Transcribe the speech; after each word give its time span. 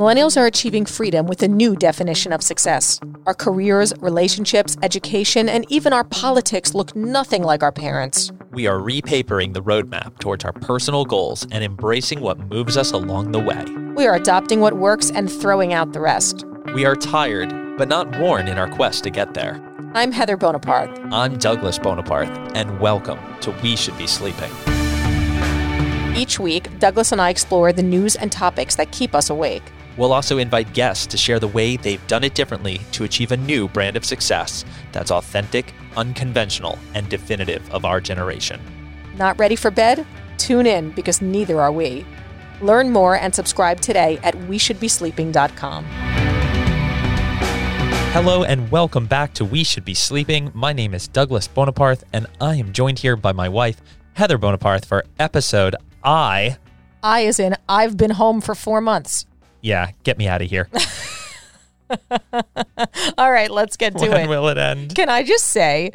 Millennials 0.00 0.40
are 0.40 0.46
achieving 0.46 0.86
freedom 0.86 1.26
with 1.26 1.42
a 1.42 1.46
new 1.46 1.76
definition 1.76 2.32
of 2.32 2.42
success. 2.42 2.98
Our 3.26 3.34
careers, 3.34 3.92
relationships, 4.00 4.78
education, 4.82 5.46
and 5.46 5.70
even 5.70 5.92
our 5.92 6.04
politics 6.04 6.74
look 6.74 6.96
nothing 6.96 7.42
like 7.42 7.62
our 7.62 7.70
parents. 7.70 8.32
We 8.50 8.66
are 8.66 8.78
repapering 8.78 9.52
the 9.52 9.62
roadmap 9.62 10.18
towards 10.18 10.42
our 10.46 10.54
personal 10.54 11.04
goals 11.04 11.46
and 11.52 11.62
embracing 11.62 12.22
what 12.22 12.38
moves 12.38 12.78
us 12.78 12.92
along 12.92 13.32
the 13.32 13.40
way. 13.40 13.62
We 13.94 14.06
are 14.06 14.14
adopting 14.14 14.60
what 14.60 14.78
works 14.78 15.10
and 15.10 15.30
throwing 15.30 15.74
out 15.74 15.92
the 15.92 16.00
rest. 16.00 16.46
We 16.74 16.86
are 16.86 16.96
tired, 16.96 17.50
but 17.76 17.88
not 17.88 18.18
worn 18.18 18.48
in 18.48 18.56
our 18.56 18.70
quest 18.70 19.04
to 19.04 19.10
get 19.10 19.34
there. 19.34 19.60
I'm 19.92 20.12
Heather 20.12 20.38
Bonaparte. 20.38 20.98
I'm 21.12 21.36
Douglas 21.36 21.78
Bonaparte, 21.78 22.56
and 22.56 22.80
welcome 22.80 23.18
to 23.42 23.50
We 23.62 23.76
Should 23.76 23.98
Be 23.98 24.06
Sleeping. 24.06 24.50
Each 26.16 26.40
week, 26.40 26.78
Douglas 26.78 27.12
and 27.12 27.20
I 27.20 27.28
explore 27.28 27.70
the 27.74 27.82
news 27.82 28.16
and 28.16 28.32
topics 28.32 28.76
that 28.76 28.92
keep 28.92 29.14
us 29.14 29.28
awake. 29.28 29.62
We'll 29.96 30.12
also 30.12 30.38
invite 30.38 30.72
guests 30.72 31.06
to 31.06 31.16
share 31.16 31.40
the 31.40 31.48
way 31.48 31.76
they've 31.76 32.06
done 32.06 32.24
it 32.24 32.34
differently 32.34 32.80
to 32.92 33.04
achieve 33.04 33.32
a 33.32 33.36
new 33.36 33.68
brand 33.68 33.96
of 33.96 34.04
success 34.04 34.64
that's 34.92 35.10
authentic, 35.10 35.74
unconventional, 35.96 36.78
and 36.94 37.08
definitive 37.08 37.68
of 37.72 37.84
our 37.84 38.00
generation. 38.00 38.60
Not 39.16 39.38
ready 39.38 39.56
for 39.56 39.70
bed? 39.70 40.06
Tune 40.38 40.66
in 40.66 40.90
because 40.92 41.20
neither 41.20 41.60
are 41.60 41.72
we. 41.72 42.06
Learn 42.60 42.90
more 42.90 43.16
and 43.16 43.34
subscribe 43.34 43.80
today 43.80 44.18
at 44.22 44.34
WeShouldBeSleeping.com. 44.34 45.84
Hello 48.12 48.42
and 48.42 48.70
welcome 48.70 49.06
back 49.06 49.34
to 49.34 49.44
We 49.44 49.64
Should 49.64 49.84
Be 49.84 49.94
Sleeping. 49.94 50.50
My 50.54 50.72
name 50.72 50.94
is 50.94 51.08
Douglas 51.08 51.46
Bonaparte, 51.48 52.02
and 52.12 52.26
I 52.40 52.56
am 52.56 52.72
joined 52.72 53.00
here 53.00 53.16
by 53.16 53.32
my 53.32 53.48
wife, 53.48 53.80
Heather 54.14 54.38
Bonaparte, 54.38 54.84
for 54.84 55.04
episode 55.18 55.76
I. 56.02 56.58
I 57.02 57.20
is 57.20 57.38
in 57.38 57.56
I've 57.68 57.96
been 57.96 58.10
home 58.12 58.40
for 58.40 58.54
four 58.54 58.80
months. 58.80 59.26
Yeah, 59.60 59.90
get 60.04 60.18
me 60.18 60.26
out 60.28 60.42
of 60.42 60.48
here. 60.50 60.68
All 63.18 63.30
right, 63.32 63.50
let's 63.50 63.76
get 63.76 63.96
to 63.98 64.04
it. 64.04 64.10
when 64.10 64.20
it. 64.24 64.28
will 64.28 64.48
it 64.48 64.58
end? 64.58 64.94
Can 64.94 65.08
I 65.08 65.22
just 65.22 65.48
say, 65.48 65.90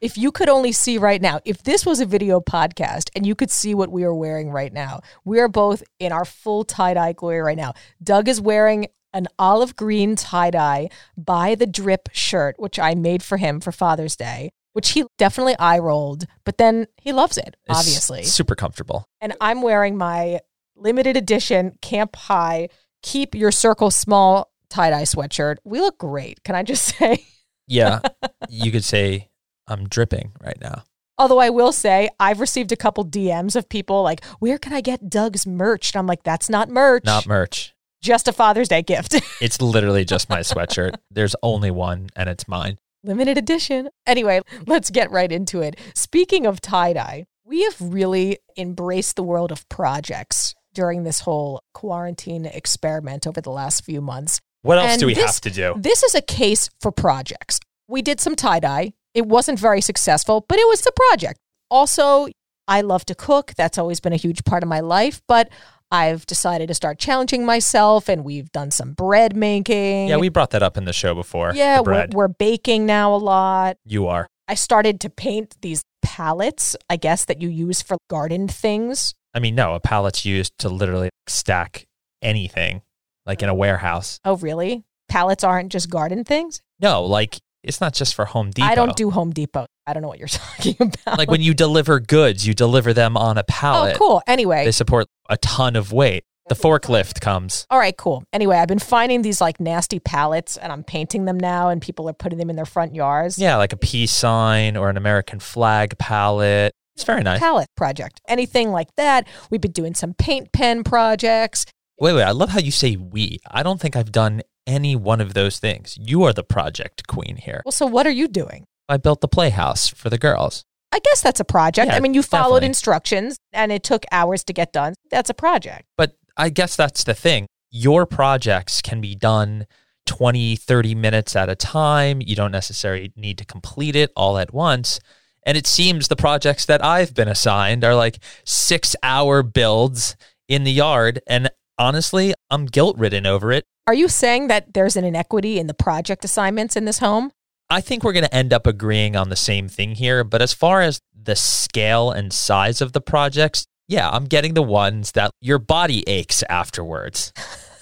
if 0.00 0.16
you 0.18 0.30
could 0.32 0.48
only 0.48 0.72
see 0.72 0.98
right 0.98 1.20
now, 1.20 1.40
if 1.44 1.62
this 1.62 1.84
was 1.86 2.00
a 2.00 2.06
video 2.06 2.40
podcast 2.40 3.10
and 3.16 3.26
you 3.26 3.34
could 3.34 3.50
see 3.50 3.74
what 3.74 3.90
we 3.90 4.04
are 4.04 4.14
wearing 4.14 4.50
right 4.50 4.72
now, 4.72 5.00
we 5.24 5.40
are 5.40 5.48
both 5.48 5.82
in 5.98 6.12
our 6.12 6.24
full 6.24 6.64
tie 6.64 6.94
dye 6.94 7.12
glory 7.12 7.40
right 7.40 7.56
now. 7.56 7.72
Doug 8.02 8.28
is 8.28 8.40
wearing 8.40 8.86
an 9.12 9.26
olive 9.38 9.74
green 9.76 10.14
tie 10.14 10.50
dye 10.50 10.88
by 11.16 11.54
the 11.54 11.66
drip 11.66 12.08
shirt, 12.12 12.54
which 12.58 12.78
I 12.78 12.94
made 12.94 13.22
for 13.22 13.38
him 13.38 13.60
for 13.60 13.72
Father's 13.72 14.14
Day, 14.16 14.50
which 14.72 14.90
he 14.90 15.04
definitely 15.18 15.56
eye 15.58 15.78
rolled, 15.78 16.26
but 16.44 16.58
then 16.58 16.86
he 16.96 17.12
loves 17.12 17.36
it, 17.36 17.56
It's 17.68 17.78
obviously. 17.78 18.22
super 18.22 18.54
comfortable. 18.54 19.06
and 19.20 19.34
I'm 19.40 19.62
wearing 19.62 19.96
my 19.96 20.40
limited 20.76 21.16
edition 21.16 21.76
Camp 21.82 22.14
High 22.14 22.68
Keep 23.02 23.34
Your 23.34 23.50
Circle 23.52 23.90
Small 23.90 24.50
tie 24.68 24.90
dye 24.90 25.02
sweatshirt. 25.02 25.56
We 25.64 25.80
look 25.80 25.98
great. 25.98 26.42
Can 26.44 26.54
I 26.54 26.62
just 26.62 26.84
say? 26.98 27.24
Yeah, 27.66 28.00
you 28.48 28.70
could 28.72 28.84
say 28.84 29.28
I'm 29.68 29.88
dripping 29.88 30.32
right 30.42 30.58
now. 30.60 30.82
Although 31.18 31.38
I 31.38 31.50
will 31.50 31.72
say, 31.72 32.08
I've 32.18 32.40
received 32.40 32.72
a 32.72 32.76
couple 32.76 33.04
DMs 33.04 33.54
of 33.54 33.68
people 33.68 34.02
like, 34.02 34.24
where 34.38 34.58
can 34.58 34.72
I 34.72 34.80
get 34.80 35.10
Doug's 35.10 35.46
merch? 35.46 35.92
And 35.94 36.00
I'm 36.00 36.06
like, 36.06 36.22
that's 36.22 36.48
not 36.48 36.70
merch. 36.70 37.04
Not 37.04 37.26
merch. 37.26 37.74
just 38.02 38.26
a 38.26 38.32
Father's 38.32 38.68
Day 38.68 38.82
gift. 38.82 39.20
It's 39.40 39.60
literally 39.60 40.04
just 40.04 40.28
my 40.28 40.40
sweatshirt. 40.40 40.96
There's 41.10 41.36
only 41.42 41.70
one, 41.70 42.08
and 42.16 42.28
it's 42.28 42.46
mine. 42.48 42.78
Limited 43.04 43.38
edition. 43.38 43.88
Anyway, 44.06 44.40
let's 44.66 44.90
get 44.90 45.10
right 45.10 45.30
into 45.30 45.60
it. 45.62 45.78
Speaking 45.94 46.44
of 46.46 46.60
tie 46.60 46.92
dye, 46.92 47.26
we 47.44 47.62
have 47.64 47.76
really 47.80 48.38
embraced 48.58 49.16
the 49.16 49.22
world 49.22 49.50
of 49.52 49.66
projects 49.68 50.54
during 50.74 51.02
this 51.04 51.20
whole 51.20 51.62
quarantine 51.74 52.46
experiment 52.46 53.26
over 53.26 53.40
the 53.40 53.50
last 53.50 53.84
few 53.84 54.00
months. 54.00 54.38
What 54.62 54.78
else 54.78 54.92
And 54.92 55.00
do 55.00 55.06
we 55.06 55.14
this- 55.14 55.24
have 55.24 55.40
to 55.42 55.50
do? 55.50 55.74
This 55.76 56.02
is 56.02 56.14
a 56.14 56.20
case 56.22 56.68
for 56.80 56.92
projects. 56.92 57.60
We 57.88 58.02
did 58.02 58.20
some 58.20 58.36
tie 58.36 58.60
dye. 58.60 58.92
It 59.14 59.26
wasn't 59.26 59.58
very 59.58 59.80
successful, 59.80 60.44
but 60.48 60.58
it 60.58 60.68
was 60.68 60.86
a 60.86 60.92
project. 60.92 61.38
Also, 61.70 62.28
I 62.68 62.82
love 62.82 63.04
to 63.06 63.14
cook. 63.14 63.54
That's 63.56 63.78
always 63.78 63.98
been 64.00 64.12
a 64.12 64.16
huge 64.16 64.44
part 64.44 64.62
of 64.62 64.68
my 64.68 64.80
life, 64.80 65.20
but 65.26 65.48
I've 65.90 66.24
decided 66.26 66.68
to 66.68 66.74
start 66.74 67.00
challenging 67.00 67.44
myself 67.44 68.08
and 68.08 68.22
we've 68.24 68.52
done 68.52 68.70
some 68.70 68.92
bread 68.92 69.34
making. 69.34 70.06
Yeah, 70.08 70.18
we 70.18 70.28
brought 70.28 70.50
that 70.50 70.62
up 70.62 70.76
in 70.76 70.84
the 70.84 70.92
show 70.92 71.14
before. 71.14 71.52
Yeah, 71.52 71.80
we're, 71.80 72.06
we're 72.12 72.28
baking 72.28 72.86
now 72.86 73.12
a 73.12 73.16
lot. 73.18 73.76
you 73.84 74.06
are. 74.06 74.28
I 74.46 74.54
started 74.54 75.00
to 75.00 75.10
paint 75.10 75.56
these 75.62 75.82
palettes, 76.02 76.76
I 76.88 76.96
guess, 76.96 77.24
that 77.24 77.40
you 77.40 77.48
use 77.48 77.82
for 77.82 77.96
garden 78.08 78.46
things. 78.46 79.14
I 79.34 79.40
mean, 79.40 79.54
no, 79.54 79.74
a 79.74 79.80
pallet's 79.80 80.24
used 80.24 80.58
to 80.58 80.68
literally 80.68 81.10
stack 81.26 81.86
anything, 82.22 82.82
like 83.26 83.42
in 83.42 83.48
a 83.48 83.54
warehouse. 83.54 84.18
Oh, 84.24 84.36
really? 84.36 84.84
Pallets 85.08 85.44
aren't 85.44 85.70
just 85.70 85.90
garden 85.90 86.24
things? 86.24 86.62
No, 86.80 87.04
like 87.04 87.38
it's 87.62 87.80
not 87.80 87.94
just 87.94 88.14
for 88.14 88.24
Home 88.24 88.50
Depot. 88.50 88.66
I 88.66 88.74
don't 88.74 88.96
do 88.96 89.10
Home 89.10 89.32
Depot. 89.32 89.66
I 89.86 89.92
don't 89.92 90.02
know 90.02 90.08
what 90.08 90.18
you're 90.18 90.28
talking 90.28 90.76
about. 90.80 91.18
like 91.18 91.30
when 91.30 91.42
you 91.42 91.54
deliver 91.54 92.00
goods, 92.00 92.46
you 92.46 92.54
deliver 92.54 92.92
them 92.92 93.16
on 93.16 93.38
a 93.38 93.42
oh, 93.42 93.44
pallet. 93.48 93.96
oh, 93.96 93.98
cool. 93.98 94.22
Anyway, 94.26 94.64
They 94.64 94.72
support 94.72 95.06
a 95.28 95.36
ton 95.36 95.76
of 95.76 95.92
weight. 95.92 96.24
The 96.48 96.56
forklift 96.56 97.20
comes. 97.20 97.64
All 97.70 97.78
right, 97.78 97.96
cool. 97.96 98.24
Anyway, 98.32 98.56
I've 98.56 98.66
been 98.66 98.80
finding 98.80 99.22
these 99.22 99.40
like 99.40 99.60
nasty 99.60 100.00
pallets 100.00 100.56
and 100.56 100.72
I'm 100.72 100.82
painting 100.82 101.24
them 101.24 101.38
now 101.38 101.68
and 101.68 101.80
people 101.80 102.08
are 102.08 102.12
putting 102.12 102.38
them 102.38 102.50
in 102.50 102.56
their 102.56 102.64
front 102.64 102.92
yards. 102.92 103.38
Yeah, 103.38 103.56
like 103.56 103.72
a 103.72 103.76
peace 103.76 104.12
sign 104.12 104.76
or 104.76 104.90
an 104.90 104.96
American 104.96 105.38
flag 105.38 105.96
pallet. 105.98 106.72
It's 106.94 107.04
very 107.04 107.22
nice. 107.22 107.40
Palette 107.40 107.68
project. 107.76 108.20
Anything 108.28 108.70
like 108.70 108.94
that. 108.96 109.26
We've 109.50 109.60
been 109.60 109.72
doing 109.72 109.94
some 109.94 110.14
paint 110.14 110.52
pen 110.52 110.84
projects. 110.84 111.66
Wait, 111.98 112.14
wait. 112.14 112.24
I 112.24 112.30
love 112.30 112.50
how 112.50 112.60
you 112.60 112.70
say 112.70 112.96
we. 112.96 113.38
I 113.50 113.62
don't 113.62 113.80
think 113.80 113.96
I've 113.96 114.12
done 114.12 114.42
any 114.66 114.96
one 114.96 115.20
of 115.20 115.34
those 115.34 115.58
things. 115.58 115.96
You 116.00 116.24
are 116.24 116.32
the 116.32 116.42
project 116.44 117.06
queen 117.06 117.36
here. 117.36 117.62
Well, 117.64 117.72
so 117.72 117.86
what 117.86 118.06
are 118.06 118.10
you 118.10 118.28
doing? 118.28 118.64
I 118.88 118.96
built 118.96 119.20
the 119.20 119.28
playhouse 119.28 119.88
for 119.88 120.10
the 120.10 120.18
girls. 120.18 120.64
I 120.92 120.98
guess 120.98 121.20
that's 121.20 121.40
a 121.40 121.44
project. 121.44 121.88
Yeah, 121.88 121.96
I 121.96 122.00
mean, 122.00 122.14
you 122.14 122.22
followed 122.22 122.56
definitely. 122.56 122.66
instructions 122.66 123.36
and 123.52 123.70
it 123.70 123.82
took 123.82 124.04
hours 124.10 124.42
to 124.44 124.52
get 124.52 124.72
done. 124.72 124.94
That's 125.10 125.30
a 125.30 125.34
project. 125.34 125.84
But 125.96 126.16
I 126.36 126.50
guess 126.50 126.74
that's 126.74 127.04
the 127.04 127.14
thing. 127.14 127.46
Your 127.70 128.06
projects 128.06 128.82
can 128.82 129.00
be 129.00 129.14
done 129.14 129.66
20, 130.06 130.56
30 130.56 130.94
minutes 130.96 131.36
at 131.36 131.48
a 131.48 131.54
time. 131.54 132.20
You 132.20 132.34
don't 132.34 132.50
necessarily 132.50 133.12
need 133.14 133.38
to 133.38 133.44
complete 133.44 133.94
it 133.94 134.10
all 134.16 134.38
at 134.38 134.52
once. 134.52 134.98
And 135.44 135.56
it 135.56 135.66
seems 135.66 136.08
the 136.08 136.16
projects 136.16 136.66
that 136.66 136.84
I've 136.84 137.14
been 137.14 137.28
assigned 137.28 137.84
are 137.84 137.94
like 137.94 138.18
six 138.44 138.94
hour 139.02 139.42
builds 139.42 140.16
in 140.48 140.64
the 140.64 140.72
yard. 140.72 141.20
And 141.26 141.50
honestly, 141.78 142.34
I'm 142.50 142.66
guilt 142.66 142.98
ridden 142.98 143.26
over 143.26 143.52
it. 143.52 143.64
Are 143.86 143.94
you 143.94 144.08
saying 144.08 144.48
that 144.48 144.74
there's 144.74 144.96
an 144.96 145.04
inequity 145.04 145.58
in 145.58 145.66
the 145.66 145.74
project 145.74 146.24
assignments 146.24 146.76
in 146.76 146.84
this 146.84 146.98
home? 146.98 147.32
I 147.70 147.80
think 147.80 148.02
we're 148.02 148.12
going 148.12 148.24
to 148.24 148.34
end 148.34 148.52
up 148.52 148.66
agreeing 148.66 149.16
on 149.16 149.28
the 149.28 149.36
same 149.36 149.68
thing 149.68 149.94
here. 149.94 150.24
But 150.24 150.42
as 150.42 150.52
far 150.52 150.82
as 150.82 151.00
the 151.14 151.36
scale 151.36 152.10
and 152.10 152.32
size 152.32 152.80
of 152.80 152.92
the 152.92 153.00
projects, 153.00 153.64
yeah, 153.88 154.08
I'm 154.10 154.24
getting 154.24 154.54
the 154.54 154.62
ones 154.62 155.12
that 155.12 155.30
your 155.40 155.58
body 155.58 156.08
aches 156.08 156.42
afterwards. 156.48 157.32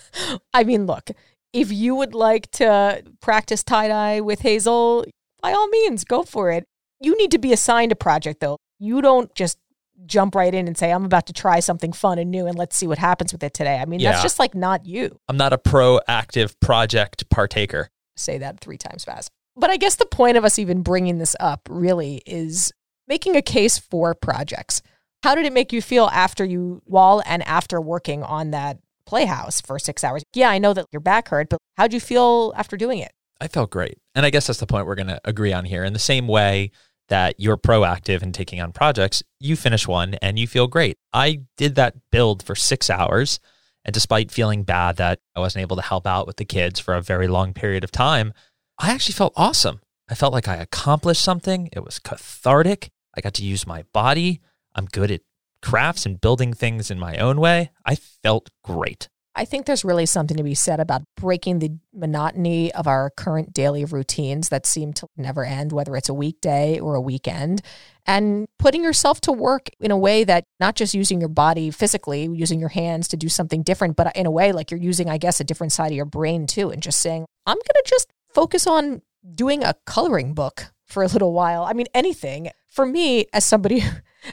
I 0.55 0.65
mean, 0.65 0.87
look, 0.87 1.11
if 1.53 1.73
you 1.73 1.95
would 1.95 2.15
like 2.15 2.51
to 2.53 3.03
practice 3.21 3.63
tie 3.65 3.89
dye 3.89 4.21
with 4.21 4.41
Hazel, 4.41 5.05
by 5.43 5.53
all 5.53 5.69
means, 5.69 6.05
go 6.05 6.23
for 6.23 6.51
it. 6.51 6.65
You 7.01 7.17
need 7.17 7.31
to 7.33 7.39
be 7.39 7.53
assigned 7.53 7.93
a 7.93 7.97
project, 7.97 8.41
though. 8.41 8.59
You 8.79 9.01
don't 9.03 9.35
just 9.35 9.59
jump 10.07 10.35
right 10.35 10.55
in 10.55 10.67
and 10.69 10.77
say, 10.79 10.93
I'm 10.93 11.05
about 11.05 11.27
to 11.27 11.33
try 11.33 11.61
something 11.61 11.93
fun 11.93 12.19
and 12.19 12.31
new 12.31 12.47
and 12.47 12.57
let's 12.57 12.77
see 12.77 12.87
what 12.87 12.99
happens 12.99 13.33
with 13.33 13.43
it 13.43 13.53
today. 13.53 13.79
I 13.79 13.85
mean, 13.85 13.99
Yeah. 14.01 14.13
that's 14.13 14.23
just 14.23 14.39
like 14.39 14.55
not 14.55 14.87
you. 14.87 15.19
I'm 15.29 15.37
not 15.37 15.53
a 15.53 15.59
proactive 15.59 16.55
project 16.61 17.29
partaker. 17.31 17.89
Say 18.17 18.39
that 18.39 18.61
three 18.61 18.79
times 18.79 19.05
fast. 19.05 19.31
But 19.57 19.71
I 19.71 19.77
guess 19.77 19.97
the 19.97 20.07
point 20.07 20.37
of 20.37 20.45
us 20.45 20.59
even 20.59 20.83
bringing 20.83 21.19
this 21.19 21.35
up 21.41 21.69
really 21.69 22.23
is 22.27 22.73
making 23.09 23.35
a 23.37 23.43
case 23.43 23.77
for 23.79 24.15
projects. 24.15 24.83
How 25.25 25.35
did 25.35 25.47
it 25.47 25.53
make 25.53 25.73
you 25.73 25.83
feel 25.83 26.07
after 26.13 26.45
you, 26.45 26.81
while 26.85 27.21
and 27.27 27.43
after 27.43 27.81
working 27.81 28.23
on 28.23 28.53
that 28.53 28.79
playhouse 29.05 29.61
for 29.61 29.79
six 29.81 30.05
hours? 30.05 30.23
Yeah, 30.33 30.49
I 30.49 30.59
know 30.59 30.75
that 30.75 30.87
your 30.93 31.01
back 31.01 31.29
hurt, 31.29 31.49
but 31.49 31.59
how'd 31.77 31.93
you 31.93 31.99
feel 32.01 32.53
after 32.57 32.77
doing 32.77 33.01
it? 33.01 33.11
I 33.41 33.49
felt 33.49 33.71
great. 33.71 33.99
And 34.15 34.25
I 34.25 34.31
guess 34.31 34.47
that's 34.47 34.61
the 34.61 34.67
point 34.67 34.87
we're 34.87 34.95
going 34.95 35.09
to 35.09 35.21
agree 35.25 35.53
on 35.53 35.65
here. 35.65 35.83
In 35.85 35.93
the 35.93 35.99
same 35.99 36.29
way 36.29 36.71
that 37.09 37.35
you're 37.39 37.57
proactive 37.57 38.23
in 38.23 38.33
taking 38.33 38.61
on 38.61 38.73
projects, 38.73 39.23
you 39.41 39.57
finish 39.57 39.89
one 39.89 40.15
and 40.15 40.39
you 40.39 40.47
feel 40.47 40.67
great. 40.67 40.99
I 41.13 41.43
did 41.57 41.75
that 41.75 41.97
build 42.11 42.43
for 42.43 42.55
six 42.55 42.91
hours. 42.91 43.41
And 43.85 43.95
despite 43.95 44.31
feeling 44.31 44.65
bad 44.65 44.97
that 44.97 45.21
I 45.35 45.41
wasn't 45.41 45.63
able 45.63 45.77
to 45.77 45.83
help 45.83 46.07
out 46.07 46.27
with 46.27 46.37
the 46.37 46.45
kids 46.45 46.79
for 46.79 46.95
a 46.95 47.03
very 47.03 47.27
long 47.27 47.55
period 47.55 47.85
of 47.85 47.91
time, 47.91 48.33
I 48.79 48.93
actually 48.93 49.15
felt 49.15 49.33
awesome. 49.37 49.81
I 50.09 50.15
felt 50.15 50.33
like 50.33 50.49
I 50.49 50.57
accomplished 50.57 51.23
something. 51.23 51.69
It 51.73 51.85
was 51.85 51.99
cathartic. 51.99 52.91
I 53.17 53.21
got 53.21 53.35
to 53.35 53.45
use 53.45 53.67
my 53.67 53.85
body. 53.93 54.41
I'm 54.75 54.87
good 54.87 55.11
at 55.11 55.23
crafts 55.63 56.07
and 56.07 56.21
building 56.21 56.53
things 56.53 56.91
in 56.91 56.99
my 56.99 57.17
own 57.17 57.41
way. 57.41 57.71
I 57.85 57.95
felt 57.95 58.51
great. 58.63 59.09
I 59.35 59.45
think 59.45 59.67
there's 59.67 59.85
really 59.85 60.07
something 60.07 60.37
to 60.37 60.43
be 60.43 60.55
said 60.55 60.81
about 60.81 61.03
breaking 61.17 61.61
the 61.61 61.79
monotony 61.95 62.73
of 62.75 62.89
our 62.89 63.11
current 63.11 63.53
daily 63.53 63.85
routines 63.85 64.49
that 64.49 64.67
seem 64.67 64.93
to 64.95 65.07
never 65.17 65.45
end, 65.45 65.71
whether 65.71 65.95
it's 65.97 66.09
a 66.09 66.15
weekday 66.15 66.81
or 66.81 66.97
a 66.97 67.01
weekend, 67.01 67.63
and 68.05 68.49
putting 68.59 68.83
yourself 68.83 69.21
to 69.21 69.33
work 69.33 69.69
in 69.79 69.93
a 69.93 69.99
way 69.99 70.25
that 70.25 70.45
not 70.59 70.75
just 70.75 70.93
using 70.93 71.21
your 71.21 71.29
body 71.29 71.71
physically, 71.71 72.29
using 72.33 72.59
your 72.59 72.71
hands 72.71 73.07
to 73.09 73.17
do 73.17 73.29
something 73.29 73.63
different, 73.63 73.97
but 73.97 74.17
in 74.17 74.27
a 74.27 74.31
way 74.31 74.51
like 74.51 74.71
you're 74.71 74.81
using, 74.81 75.09
I 75.09 75.19
guess, 75.19 75.39
a 75.39 75.45
different 75.45 75.73
side 75.73 75.93
of 75.93 75.97
your 75.97 76.05
brain 76.05 76.47
too, 76.47 76.71
and 76.71 76.83
just 76.83 76.99
saying, 76.99 77.25
I'm 77.47 77.57
going 77.57 77.63
to 77.63 77.85
just 77.87 78.11
focus 78.35 78.67
on 78.67 79.03
doing 79.35 79.63
a 79.63 79.75
coloring 79.87 80.35
book 80.35 80.73
for 80.85 81.03
a 81.03 81.07
little 81.09 81.33
while. 81.33 81.65
I 81.65 81.75
mean, 81.75 81.87
anything. 81.95 82.51
For 82.67 82.87
me, 82.87 83.27
as 83.33 83.45
somebody 83.45 83.85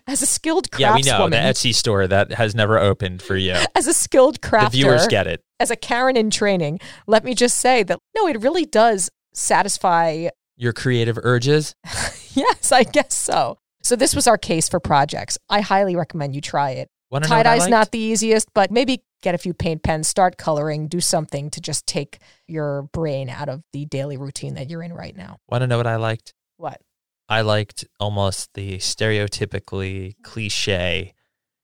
as 0.08 0.22
a 0.22 0.26
skilled 0.26 0.70
craftswoman, 0.72 0.80
Yeah, 0.80 0.96
we 0.96 1.02
know 1.02 1.30
the 1.30 1.38
Etsy 1.38 1.74
store 1.74 2.08
that 2.08 2.34
has 2.34 2.56
never 2.56 2.80
opened 2.80 3.22
for 3.22 3.36
you. 3.36 3.56
as 3.76 3.88
a 3.88 3.94
skilled 3.94 4.42
crafter, 4.42 4.72
The 4.72 4.78
viewers 4.78 5.08
get 5.08 5.28
it. 5.28 5.44
as 5.60 5.72
a 5.72 5.76
Karen 5.76 6.18
in 6.18 6.30
training, 6.30 6.80
let 7.08 7.24
me 7.24 7.34
just 7.36 7.58
say 7.60 7.84
that 7.84 8.00
no, 8.16 8.28
it 8.28 8.42
really 8.42 8.66
does 8.66 9.10
satisfy. 9.34 10.30
Your 10.58 10.74
creative 10.74 11.18
urges. 11.24 11.76
yes, 12.34 12.72
I 12.72 12.84
guess 12.84 13.14
so. 13.16 13.58
So 13.84 13.96
this 13.96 14.16
was 14.16 14.26
our 14.28 14.38
case 14.38 14.68
for 14.68 14.80
projects. 14.80 15.38
I 15.50 15.62
highly 15.62 15.96
recommend 15.96 16.34
you 16.34 16.42
try 16.42 16.72
it. 16.72 16.90
Tie 17.12 17.20
what 17.20 17.32
I 17.32 17.44
dye's 17.44 17.68
not 17.68 17.92
the 17.92 18.00
easiest, 18.00 18.54
but 18.54 18.72
maybe 18.72 19.04
get 19.22 19.36
a 19.36 19.38
few 19.38 19.54
paint 19.54 19.84
pens, 19.84 20.08
start 20.10 20.38
coloring, 20.38 20.88
do 20.88 21.00
something 21.00 21.50
to 21.52 21.62
just 21.62 21.88
take 21.88 22.20
your 22.48 22.84
brain 22.94 23.30
out 23.30 23.48
of 23.48 23.62
the 23.74 23.86
daily 23.86 24.18
routine 24.18 24.56
that 24.56 24.70
you're 24.70 24.84
in 24.84 24.92
right 24.94 25.16
now. 25.16 25.38
Want 25.50 25.62
to 25.62 25.68
know 25.68 25.78
what 25.78 25.88
I 25.88 25.96
liked? 25.96 26.34
What? 26.58 26.82
I 27.28 27.42
liked 27.42 27.86
almost 28.00 28.54
the 28.54 28.78
stereotypically 28.78 30.16
cliche 30.24 31.14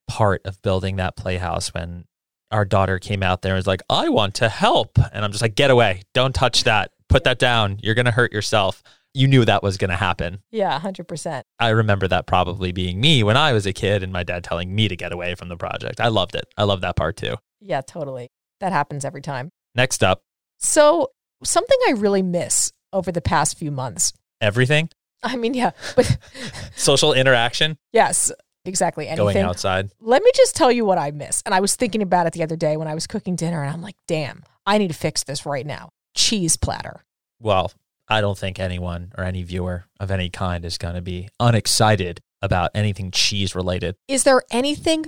part 0.08 0.42
of 0.46 0.62
building 0.62 0.98
that 0.98 1.16
playhouse 1.16 1.74
when 1.74 2.06
our 2.52 2.66
daughter 2.66 3.00
came 3.00 3.24
out 3.24 3.42
there 3.42 3.54
and 3.54 3.58
was 3.60 3.68
like, 3.68 3.82
I 3.90 4.10
want 4.10 4.36
to 4.36 4.50
help. 4.50 4.98
And 5.14 5.24
I'm 5.24 5.32
just 5.32 5.42
like, 5.42 5.56
get 5.56 5.72
away. 5.72 6.02
Don't 6.14 6.36
touch 6.36 6.66
that. 6.66 6.92
Put 7.08 7.24
that 7.24 7.40
down. 7.40 7.80
You're 7.82 7.96
going 7.96 8.06
to 8.06 8.12
hurt 8.12 8.34
yourself. 8.34 8.84
You 9.14 9.28
knew 9.28 9.46
that 9.46 9.62
was 9.64 9.78
going 9.78 9.90
to 9.90 9.96
happen. 9.96 10.40
Yeah, 10.52 10.78
100%. 10.80 11.44
I 11.60 11.70
remember 11.70 12.08
that 12.08 12.28
probably 12.28 12.72
being 12.72 13.00
me 13.00 13.24
when 13.24 13.38
I 13.38 13.54
was 13.54 13.66
a 13.66 13.74
kid 13.74 14.04
and 14.04 14.12
my 14.12 14.24
dad 14.24 14.44
telling 14.44 14.74
me 14.74 14.88
to 14.88 14.96
get 14.96 15.12
away 15.14 15.36
from 15.36 15.48
the 15.50 15.58
project. 15.58 16.00
I 16.02 16.08
loved 16.08 16.36
it. 16.36 16.46
I 16.58 16.64
love 16.64 16.82
that 16.82 16.96
part 16.96 17.18
too. 17.18 17.36
Yeah, 17.62 17.82
totally. 17.82 18.30
That 18.60 18.72
happens 18.74 19.06
every 19.06 19.22
time. 19.22 19.50
Next 19.76 20.04
up, 20.04 20.22
So, 20.58 21.10
something 21.44 21.78
I 21.88 21.92
really 21.92 22.22
miss 22.22 22.72
over 22.94 23.12
the 23.12 23.22
past 23.22 23.58
few 23.58 23.72
months. 23.72 24.12
everything 24.42 24.90
I 25.24 25.36
mean, 25.36 25.54
yeah, 25.54 25.72
but 25.96 26.18
social 26.76 27.14
interaction, 27.14 27.78
yes, 27.94 28.32
exactly. 28.66 29.08
Anything. 29.08 29.26
going 29.26 29.38
outside. 29.38 29.92
Let 30.00 30.24
me 30.24 30.32
just 30.36 30.56
tell 30.56 30.72
you 30.72 30.86
what 30.86 30.98
I 30.98 31.12
miss. 31.12 31.42
And 31.46 31.54
I 31.54 31.60
was 31.60 31.76
thinking 31.76 32.02
about 32.02 32.28
it 32.28 32.34
the 32.34 32.44
other 32.44 32.56
day 32.56 32.78
when 32.78 32.88
I 32.88 32.94
was 32.94 33.08
cooking 33.08 33.36
dinner, 33.36 33.62
and 33.64 33.72
I'm 33.72 33.82
like, 33.82 33.96
damn, 34.08 34.44
I 34.66 34.78
need 34.78 34.90
to 34.90 34.94
fix 34.94 35.24
this 35.24 35.46
right 35.46 35.66
now. 35.66 35.90
Cheese 36.16 36.58
platter. 36.58 37.04
Well, 37.40 37.72
I 38.08 38.22
don't 38.22 38.38
think 38.38 38.60
anyone 38.60 39.14
or 39.18 39.24
any 39.24 39.44
viewer 39.44 39.86
of 40.00 40.12
any 40.12 40.30
kind 40.30 40.66
is 40.66 40.78
going 40.78 40.96
to 40.96 41.02
be 41.02 41.30
unexcited 41.40 42.20
about 42.42 42.72
anything 42.74 43.12
cheese 43.12 43.56
related. 43.56 43.96
Is 44.08 44.24
there 44.24 44.42
anything 44.52 45.06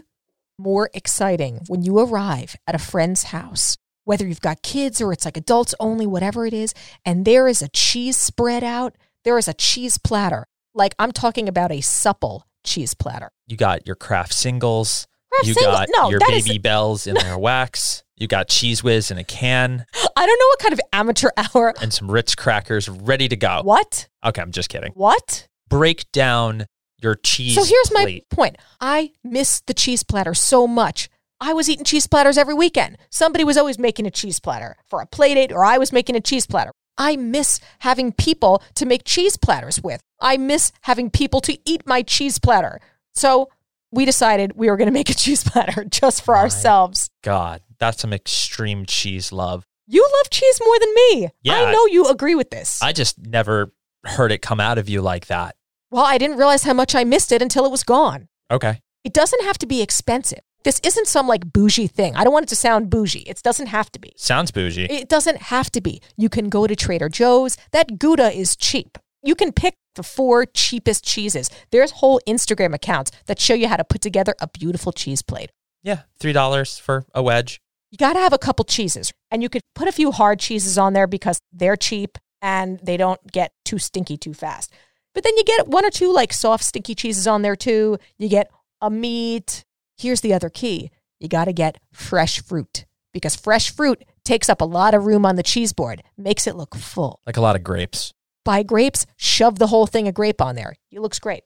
more 0.58 0.90
exciting 0.94 1.62
when 1.68 1.82
you 1.82 2.00
arrive 2.00 2.56
at 2.68 2.76
a 2.76 2.80
friend's 2.80 3.24
house, 3.24 3.76
whether 4.06 4.26
you've 4.26 4.42
got 4.42 4.62
kids 4.62 5.02
or 5.02 5.12
it's 5.12 5.26
like 5.26 5.38
adults 5.38 5.74
only, 5.80 6.06
whatever 6.06 6.46
it 6.46 6.54
is, 6.54 6.74
and 7.04 7.26
there 7.26 7.48
is 7.48 7.62
a 7.62 7.68
cheese 7.70 8.18
spread 8.18 8.64
out? 8.64 8.96
There 9.24 9.38
is 9.38 9.48
a 9.48 9.54
cheese 9.54 9.98
platter. 9.98 10.46
Like 10.74 10.96
I'm 11.00 11.12
talking 11.12 11.48
about 11.48 11.72
a 11.72 11.82
supple 11.82 12.46
cheese 12.66 12.94
platter. 12.94 13.32
You 13.48 13.58
got 13.58 13.86
your 13.88 13.96
Kraft 13.96 14.34
singles. 14.34 15.08
Kraft 15.32 15.48
you 15.48 15.54
single- 15.54 15.74
got 15.74 15.90
no, 15.92 16.10
your 16.10 16.20
that 16.20 16.30
is- 16.32 16.48
Babybels 16.48 17.08
in 17.08 17.16
their 17.16 17.38
wax. 17.38 18.04
You 18.16 18.28
got 18.28 18.48
Cheez 18.48 18.84
Whiz 18.84 19.10
in 19.12 19.18
a 19.18 19.24
can 19.24 19.86
I 20.16 20.26
don't 20.26 20.40
know 20.40 20.48
what 20.48 20.60
kind 20.60 20.74
of 20.74 20.80
amateur 20.94 21.30
hour. 21.56 21.74
and 21.82 21.92
some 21.92 22.10
Ritz 22.10 22.36
crackers 22.36 22.88
ready 22.88 23.28
to 23.28 23.36
go. 23.36 23.62
What? 23.64 24.08
Okay, 24.24 24.42
I'm 24.42 24.52
just 24.52 24.70
kidding. 24.70 24.92
What? 24.94 25.48
Break 25.70 26.10
down 26.12 26.68
your 27.02 27.16
cheese. 27.16 27.56
So 27.56 27.64
here's 27.64 27.92
my 27.92 28.22
point. 28.30 28.58
I 28.80 29.12
miss 29.24 29.62
the 29.66 29.74
cheese 29.74 30.04
platter 30.04 30.34
so 30.34 30.68
much. 30.68 31.10
I 31.42 31.52
was 31.52 31.68
eating 31.68 31.84
cheese 31.84 32.08
platters 32.08 32.38
every 32.38 32.54
weekend. 32.54 32.98
Somebody 33.10 33.44
was 33.44 33.58
always 33.58 33.78
making 33.78 34.06
a 34.06 34.12
cheese 34.12 34.40
platter 34.40 34.78
for 34.88 35.02
a 35.02 35.06
play 35.06 35.34
date, 35.34 35.52
or 35.52 35.66
I 35.66 35.78
was 35.78 35.92
making 35.92 36.16
a 36.16 36.22
cheese 36.22 36.46
platter. 36.48 36.72
I 36.98 37.16
miss 37.16 37.60
having 37.80 38.12
people 38.12 38.62
to 38.76 38.86
make 38.86 39.04
cheese 39.06 39.38
platters 39.38 39.82
with. 39.82 40.02
I 40.20 40.38
miss 40.38 40.72
having 40.82 41.10
people 41.10 41.42
to 41.42 41.58
eat 41.66 41.86
my 41.86 42.02
cheese 42.02 42.40
platter. 42.40 42.80
So 43.16 43.50
we 43.92 44.06
decided 44.06 44.54
we 44.56 44.70
were 44.70 44.78
going 44.78 44.88
to 44.88 44.94
make 44.94 45.10
a 45.10 45.14
cheese 45.24 45.44
platter 45.44 45.84
just 45.86 46.24
for 46.24 46.36
My 46.36 46.42
ourselves. 46.42 47.10
God, 47.24 47.62
that's 47.80 48.02
some 48.02 48.14
extreme 48.14 48.86
cheese 48.86 49.32
love. 49.32 49.66
You 49.88 50.08
love 50.18 50.30
cheese 50.30 50.60
more 50.64 50.80
than 50.80 50.94
me. 50.96 51.30
Yeah, 51.42 51.56
I 51.56 51.72
know 51.72 51.86
you 51.88 52.08
agree 52.08 52.36
with 52.36 52.50
this. 52.52 52.82
I 52.82 52.94
just 52.94 53.20
never 53.20 53.74
heard 54.06 54.32
it 54.32 54.42
come 54.42 54.60
out 54.60 54.78
of 54.78 54.88
you 54.90 55.02
like 55.02 55.28
that. 55.28 55.56
well, 55.92 56.06
I 56.06 56.18
didn't 56.18 56.38
realize 56.38 56.64
how 56.64 56.74
much 56.74 56.96
I 56.96 57.04
missed 57.04 57.32
it 57.32 57.42
until 57.42 57.66
it 57.66 57.72
was 57.72 57.84
gone. 57.84 58.28
Okay. 58.50 58.82
It 59.04 59.14
doesn't 59.14 59.44
have 59.44 59.58
to 59.60 59.66
be 59.66 59.82
expensive. 59.82 60.40
This 60.64 60.80
isn't 60.84 61.08
some 61.08 61.28
like 61.28 61.52
bougie 61.52 61.88
thing. 61.88 62.16
I 62.16 62.24
don't 62.24 62.34
want 62.34 62.44
it 62.44 62.50
to 62.50 62.56
sound 62.56 62.90
bougie. 62.90 63.20
It 63.20 63.42
doesn't 63.44 63.68
have 63.68 63.92
to 63.92 64.00
be. 64.00 64.14
Sounds 64.16 64.52
bougie. 64.52 64.86
It 64.86 65.10
doesn't 65.10 65.38
have 65.44 65.70
to 65.72 65.82
be. 65.82 66.02
You 66.18 66.30
can 66.30 66.50
go 66.50 66.68
to 66.68 66.76
Trader 66.76 67.10
Joe's. 67.10 67.58
That 67.72 68.00
Gouda 68.00 68.32
is 68.32 68.56
cheap. 68.56 68.98
You 69.22 69.36
can 69.36 69.52
pick 69.52 69.76
the 69.96 70.04
four 70.04 70.46
cheapest 70.46 71.06
cheeses. 71.06 71.50
There's 71.72 71.92
whole 71.92 72.20
Instagram 72.28 72.74
accounts 72.74 73.12
that 73.26 73.40
show 73.40 73.54
you 73.54 73.68
how 73.68 73.78
to 73.78 73.84
put 73.84 74.02
together 74.02 74.36
a 74.40 74.48
beautiful 74.48 74.92
cheese 74.92 75.22
plate. 75.22 75.52
yeah, 75.84 76.02
$3 76.20 76.80
for 76.80 77.06
a 77.14 77.22
wedge. 77.22 77.60
You 77.92 77.98
got 77.98 78.14
to 78.14 78.20
have 78.20 78.34
a 78.34 78.38
couple 78.40 78.66
cheeses. 78.66 79.14
And 79.30 79.44
you 79.44 79.50
could 79.50 79.62
put 79.76 79.88
a 79.88 79.92
few 79.92 80.12
hard 80.12 80.40
cheeses 80.40 80.78
on 80.78 80.94
there 80.94 81.08
because 81.08 81.40
they're 81.52 81.76
cheap 81.76 82.18
and 82.42 82.80
they 82.84 82.98
don't 82.98 83.20
get 83.32 83.52
too 83.66 83.78
stinky 83.78 84.18
too 84.18 84.34
fast. 84.34 84.74
But 85.14 85.24
then 85.24 85.38
you 85.38 85.44
get 85.44 85.68
one 85.68 85.86
or 85.86 85.92
two 85.92 86.12
like 86.12 86.34
soft, 86.34 86.64
stinky 86.64 86.96
cheeses 86.96 87.28
on 87.28 87.42
there 87.44 87.56
too. 87.56 87.98
You 88.18 88.30
get 88.30 88.50
a 88.82 88.90
meat. 88.90 89.64
Here's 90.04 90.20
the 90.20 90.34
other 90.34 90.50
key 90.50 90.92
you 91.20 91.30
got 91.30 91.46
to 91.46 91.54
get 91.54 91.78
fresh 91.94 92.42
fruit 92.42 92.84
because 93.14 93.38
fresh 93.38 93.72
fruit 93.74 94.04
takes 94.26 94.50
up 94.50 94.60
a 94.60 94.66
lot 94.66 94.94
of 94.94 95.06
room 95.06 95.26
on 95.26 95.38
the 95.38 95.44
cheese 95.44 95.72
board, 95.72 96.04
makes 96.18 96.46
it 96.46 96.58
look 96.58 96.76
full. 96.76 97.22
Like 97.26 97.38
a 97.38 97.42
lot 97.42 97.56
of 97.56 97.64
grapes. 97.64 98.14
Buy 98.44 98.64
grapes, 98.64 99.06
shove 99.16 99.60
the 99.60 99.68
whole 99.68 99.88
thing 99.88 100.10
of 100.10 100.14
grape 100.14 100.42
on 100.42 100.56
there. 100.56 100.76
It 100.92 101.00
looks 101.00 101.20
great. 101.20 101.44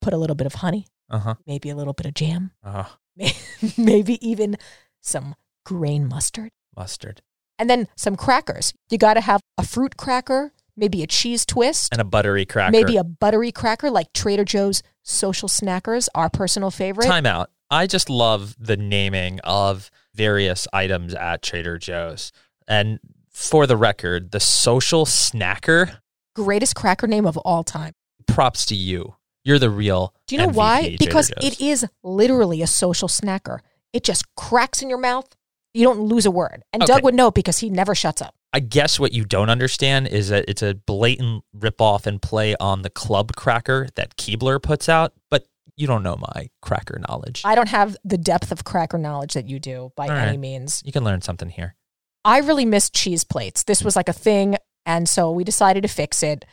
Put 0.00 0.14
a 0.14 0.16
little 0.16 0.36
bit 0.36 0.46
of 0.46 0.54
honey, 0.54 0.86
Uh 1.10 1.18
huh. 1.18 1.34
maybe 1.46 1.68
a 1.68 1.76
little 1.76 1.92
bit 1.92 2.06
of 2.06 2.14
jam, 2.14 2.52
uh-huh. 2.64 2.84
maybe 3.76 4.26
even 4.26 4.56
some 5.02 5.34
grain 5.66 6.08
mustard 6.08 6.50
mustard. 6.74 7.20
and 7.58 7.68
then 7.68 7.88
some 7.96 8.16
crackers. 8.16 8.72
You 8.88 8.96
got 8.96 9.14
to 9.14 9.20
have 9.20 9.42
a 9.58 9.66
fruit 9.66 9.98
cracker, 9.98 10.52
maybe 10.76 11.02
a 11.02 11.06
cheese 11.06 11.44
twist, 11.44 11.92
And 11.92 12.00
a 12.00 12.04
buttery 12.04 12.46
cracker. 12.46 12.72
maybe 12.72 12.96
a 12.96 13.04
buttery 13.04 13.52
cracker 13.52 13.90
like 13.90 14.12
Trader 14.14 14.44
Joe's 14.46 14.82
social 15.02 15.48
snackers, 15.48 16.08
our 16.14 16.30
personal 16.30 16.70
favorite. 16.70 17.06
Time 17.06 17.26
out. 17.26 17.50
I 17.70 17.86
just 17.86 18.08
love 18.08 18.56
the 18.58 18.76
naming 18.76 19.40
of 19.44 19.90
various 20.14 20.66
items 20.72 21.14
at 21.14 21.42
Trader 21.42 21.78
Joe's. 21.78 22.32
And 22.66 22.98
for 23.30 23.66
the 23.66 23.76
record, 23.76 24.30
the 24.32 24.40
social 24.40 25.04
snacker, 25.04 25.98
Greatest 26.34 26.74
cracker 26.76 27.06
name 27.06 27.26
of 27.26 27.36
all 27.38 27.64
time. 27.64 27.92
props 28.26 28.64
to 28.66 28.74
you. 28.76 29.16
You're 29.44 29.58
the 29.58 29.70
real. 29.70 30.14
Do 30.26 30.36
you 30.36 30.42
know 30.42 30.48
MVP 30.48 30.54
why? 30.54 30.80
Trader 30.82 30.96
Because 30.98 31.28
Joe's. 31.30 31.44
it 31.52 31.60
is 31.60 31.86
literally 32.02 32.62
a 32.62 32.66
social 32.66 33.08
snacker. 33.08 33.58
It 33.92 34.04
just 34.04 34.24
cracks 34.36 34.82
in 34.82 34.88
your 34.88 34.98
mouth. 34.98 35.26
You 35.74 35.84
don't 35.84 36.00
lose 36.00 36.26
a 36.26 36.30
word. 36.30 36.62
And 36.72 36.82
Doug 36.82 37.02
would 37.02 37.14
know 37.14 37.30
because 37.30 37.58
he 37.58 37.70
never 37.70 37.94
shuts 37.94 38.20
up. 38.22 38.34
I 38.52 38.60
guess 38.60 38.98
what 38.98 39.12
you 39.12 39.24
don't 39.24 39.50
understand 39.50 40.08
is 40.08 40.28
that 40.30 40.44
it's 40.48 40.62
a 40.62 40.74
blatant 40.74 41.44
ripoff 41.56 42.06
and 42.06 42.20
play 42.20 42.54
on 42.60 42.82
the 42.82 42.90
club 42.90 43.34
cracker 43.36 43.88
that 43.94 44.16
Keebler 44.16 44.60
puts 44.62 44.88
out, 44.88 45.12
but 45.30 45.46
you 45.78 45.86
don't 45.86 46.02
know 46.02 46.16
my 46.16 46.50
cracker 46.60 47.00
knowledge. 47.08 47.42
I 47.44 47.54
don't 47.54 47.68
have 47.68 47.96
the 48.04 48.18
depth 48.18 48.50
of 48.50 48.64
cracker 48.64 48.98
knowledge 48.98 49.34
that 49.34 49.48
you 49.48 49.60
do 49.60 49.92
by 49.96 50.08
any 50.08 50.36
means. 50.36 50.82
you 50.84 50.92
can 50.92 51.04
learn 51.04 51.20
something 51.22 51.48
here. 51.48 51.76
I 52.24 52.38
really 52.40 52.64
missed 52.64 52.94
cheese 52.94 53.22
plates. 53.24 53.62
This 53.62 53.82
was 53.82 53.94
like 53.94 54.08
a 54.08 54.12
thing. 54.12 54.56
And 54.84 55.08
so 55.08 55.30
we 55.30 55.44
decided 55.44 55.82
to 55.82 55.88
fix 55.88 56.22
it, 56.22 56.44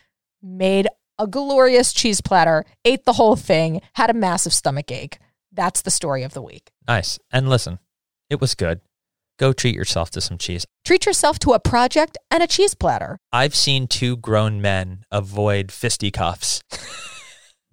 made 0.44 0.88
a 1.18 1.26
glorious 1.26 1.92
cheese 1.92 2.22
platter, 2.22 2.66
ate 2.84 3.06
the 3.06 3.14
whole 3.14 3.36
thing, 3.36 3.82
had 3.94 4.10
a 4.10 4.14
massive 4.14 4.54
stomach 4.54 4.92
ache. 4.92 5.18
That's 5.52 5.82
the 5.82 5.92
story 5.92 6.24
of 6.24 6.34
the 6.34 6.42
week. 6.42 6.72
Nice. 6.88 7.18
And 7.32 7.50
listen, 7.50 7.80
it 8.30 8.40
was 8.40 8.54
good. 8.54 8.82
Go 9.40 9.54
treat 9.54 9.76
yourself 9.76 10.12
to 10.12 10.22
some 10.22 10.38
cheese. 10.38 10.66
Treat 10.86 11.06
yourself 11.06 11.40
to 11.40 11.54
a 11.54 11.60
project 11.60 12.18
and 12.30 12.44
a 12.44 12.48
cheese 12.48 12.74
platter. 12.74 13.18
I've 13.34 13.56
seen 13.56 13.88
two 13.88 14.18
grown 14.18 14.62
men 14.62 15.04
avoid 15.12 15.72
fisticuffs 15.72 16.62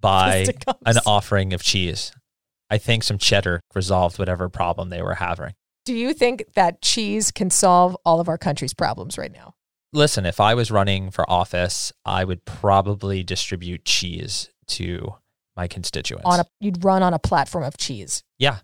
by 0.03 0.45
an 0.85 0.97
offering 1.07 1.53
of 1.53 1.63
cheese. 1.63 2.11
I 2.69 2.77
think 2.77 3.03
some 3.03 3.17
cheddar 3.17 3.61
resolved 3.73 4.19
whatever 4.19 4.49
problem 4.49 4.89
they 4.89 5.01
were 5.01 5.15
having. 5.15 5.53
Do 5.85 5.93
you 5.95 6.13
think 6.13 6.43
that 6.55 6.81
cheese 6.81 7.31
can 7.31 7.49
solve 7.49 7.97
all 8.05 8.19
of 8.19 8.29
our 8.29 8.37
country's 8.37 8.73
problems 8.73 9.17
right 9.17 9.31
now? 9.31 9.55
Listen, 9.91 10.25
if 10.25 10.39
I 10.39 10.53
was 10.55 10.71
running 10.71 11.11
for 11.11 11.29
office, 11.29 11.91
I 12.05 12.23
would 12.23 12.45
probably 12.45 13.23
distribute 13.23 13.85
cheese 13.85 14.49
to 14.67 15.15
my 15.55 15.67
constituents. 15.67 16.25
On 16.25 16.39
a 16.39 16.45
you'd 16.59 16.83
run 16.83 17.03
on 17.03 17.13
a 17.13 17.19
platform 17.19 17.63
of 17.63 17.77
cheese. 17.77 18.23
yeah, 18.39 18.59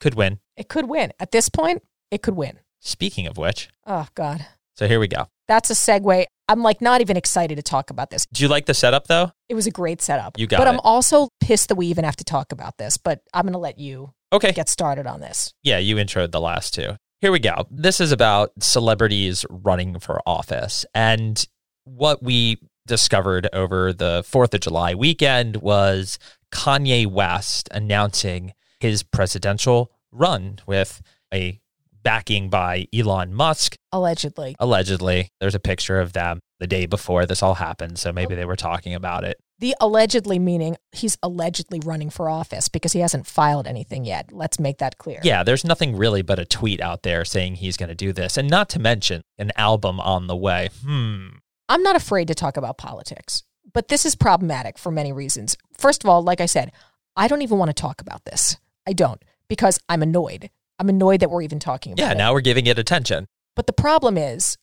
could 0.00 0.14
win. 0.14 0.38
It 0.56 0.68
could 0.68 0.88
win. 0.88 1.12
At 1.20 1.30
this 1.32 1.48
point, 1.48 1.82
it 2.10 2.22
could 2.22 2.36
win. 2.36 2.60
Speaking 2.80 3.26
of 3.26 3.36
which, 3.36 3.68
Oh, 3.86 4.06
God. 4.14 4.46
so 4.76 4.86
here 4.86 5.00
we 5.00 5.08
go. 5.08 5.26
That's 5.48 5.70
a 5.70 5.74
segue. 5.74 6.24
I'm 6.48 6.62
like 6.62 6.80
not 6.80 7.00
even 7.00 7.16
excited 7.16 7.56
to 7.56 7.62
talk 7.62 7.90
about 7.90 8.10
this. 8.10 8.26
Do 8.32 8.42
you 8.42 8.48
like 8.48 8.66
the 8.66 8.74
setup 8.74 9.06
though? 9.08 9.32
It 9.48 9.54
was 9.54 9.66
a 9.66 9.70
great 9.70 10.00
setup. 10.00 10.38
You 10.38 10.46
got 10.46 10.58
But 10.58 10.68
it. 10.68 10.70
I'm 10.70 10.80
also 10.80 11.28
pissed 11.40 11.68
that 11.68 11.74
we 11.76 11.86
even 11.86 12.04
have 12.04 12.16
to 12.16 12.24
talk 12.24 12.52
about 12.52 12.78
this, 12.78 12.96
but 12.96 13.20
I'm 13.34 13.42
going 13.42 13.52
to 13.52 13.58
let 13.58 13.78
you 13.78 14.12
Okay. 14.32 14.52
get 14.52 14.68
started 14.68 15.06
on 15.06 15.20
this. 15.20 15.52
Yeah, 15.62 15.78
you 15.78 15.96
introed 15.96 16.30
the 16.32 16.40
last 16.40 16.74
two. 16.74 16.96
Here 17.20 17.32
we 17.32 17.38
go. 17.38 17.66
This 17.70 18.00
is 18.00 18.12
about 18.12 18.52
celebrities 18.60 19.44
running 19.50 19.98
for 19.98 20.20
office. 20.26 20.84
And 20.94 21.44
what 21.84 22.22
we 22.22 22.58
discovered 22.86 23.48
over 23.52 23.92
the 23.92 24.22
4th 24.30 24.54
of 24.54 24.60
July 24.60 24.94
weekend 24.94 25.56
was 25.56 26.18
Kanye 26.52 27.06
West 27.06 27.68
announcing 27.72 28.52
his 28.78 29.02
presidential 29.02 29.90
run 30.12 30.58
with 30.66 31.00
a 31.32 31.60
backing 32.06 32.48
by 32.48 32.86
Elon 32.94 33.34
Musk, 33.34 33.74
Allegedly. 33.90 34.54
allegedly. 34.60 35.28
There's 35.40 35.56
a 35.56 35.58
picture 35.58 35.98
of 35.98 36.12
them 36.12 36.38
the 36.60 36.68
day 36.68 36.86
before 36.86 37.26
this 37.26 37.42
all 37.42 37.54
happened. 37.54 37.98
So 37.98 38.12
maybe 38.12 38.36
they 38.36 38.44
were 38.44 38.54
talking 38.54 38.94
about 38.94 39.24
it. 39.24 39.38
The 39.58 39.74
allegedly 39.80 40.38
meaning 40.38 40.76
he's 40.92 41.18
allegedly 41.20 41.80
running 41.84 42.10
for 42.10 42.30
office 42.30 42.68
because 42.68 42.92
he 42.92 43.00
hasn't 43.00 43.26
filed 43.26 43.66
anything 43.66 44.04
yet. 44.04 44.30
Let's 44.30 44.60
make 44.60 44.78
that 44.78 44.98
clear. 44.98 45.18
Yeah, 45.24 45.42
there's 45.42 45.64
nothing 45.64 45.96
really 45.96 46.22
but 46.22 46.38
a 46.38 46.44
tweet 46.44 46.80
out 46.80 47.02
there 47.02 47.24
saying 47.24 47.56
he's 47.56 47.76
going 47.76 47.88
to 47.88 47.96
do 47.96 48.12
this. 48.12 48.36
And 48.36 48.48
not 48.48 48.68
to 48.68 48.78
mention 48.78 49.22
an 49.36 49.50
album 49.56 49.98
on 49.98 50.28
the 50.28 50.36
way. 50.36 50.68
Hmm. 50.84 51.26
I'm 51.68 51.82
not 51.82 51.96
afraid 51.96 52.28
to 52.28 52.36
talk 52.36 52.56
about 52.56 52.78
politics, 52.78 53.42
but 53.72 53.88
this 53.88 54.06
is 54.06 54.14
problematic 54.14 54.78
for 54.78 54.92
many 54.92 55.10
reasons. 55.10 55.56
First 55.76 56.04
of 56.04 56.08
all, 56.08 56.22
like 56.22 56.40
I 56.40 56.46
said, 56.46 56.70
I 57.16 57.26
don't 57.26 57.42
even 57.42 57.58
want 57.58 57.70
to 57.70 57.74
talk 57.74 58.00
about 58.00 58.24
this. 58.26 58.58
I 58.86 58.92
don't 58.92 59.20
because 59.48 59.80
I'm 59.88 60.02
annoyed. 60.02 60.50
I'm 60.78 60.88
annoyed 60.88 61.20
that 61.20 61.30
we're 61.30 61.42
even 61.42 61.58
talking 61.58 61.92
about 61.92 62.02
Yeah, 62.02 62.10
it. 62.10 62.14
Yeah, 62.14 62.18
now 62.18 62.32
we're 62.32 62.40
giving 62.40 62.66
it 62.66 62.78
attention. 62.78 63.26
But 63.54 63.66
the 63.66 63.72
problem 63.72 64.18
is 64.18 64.56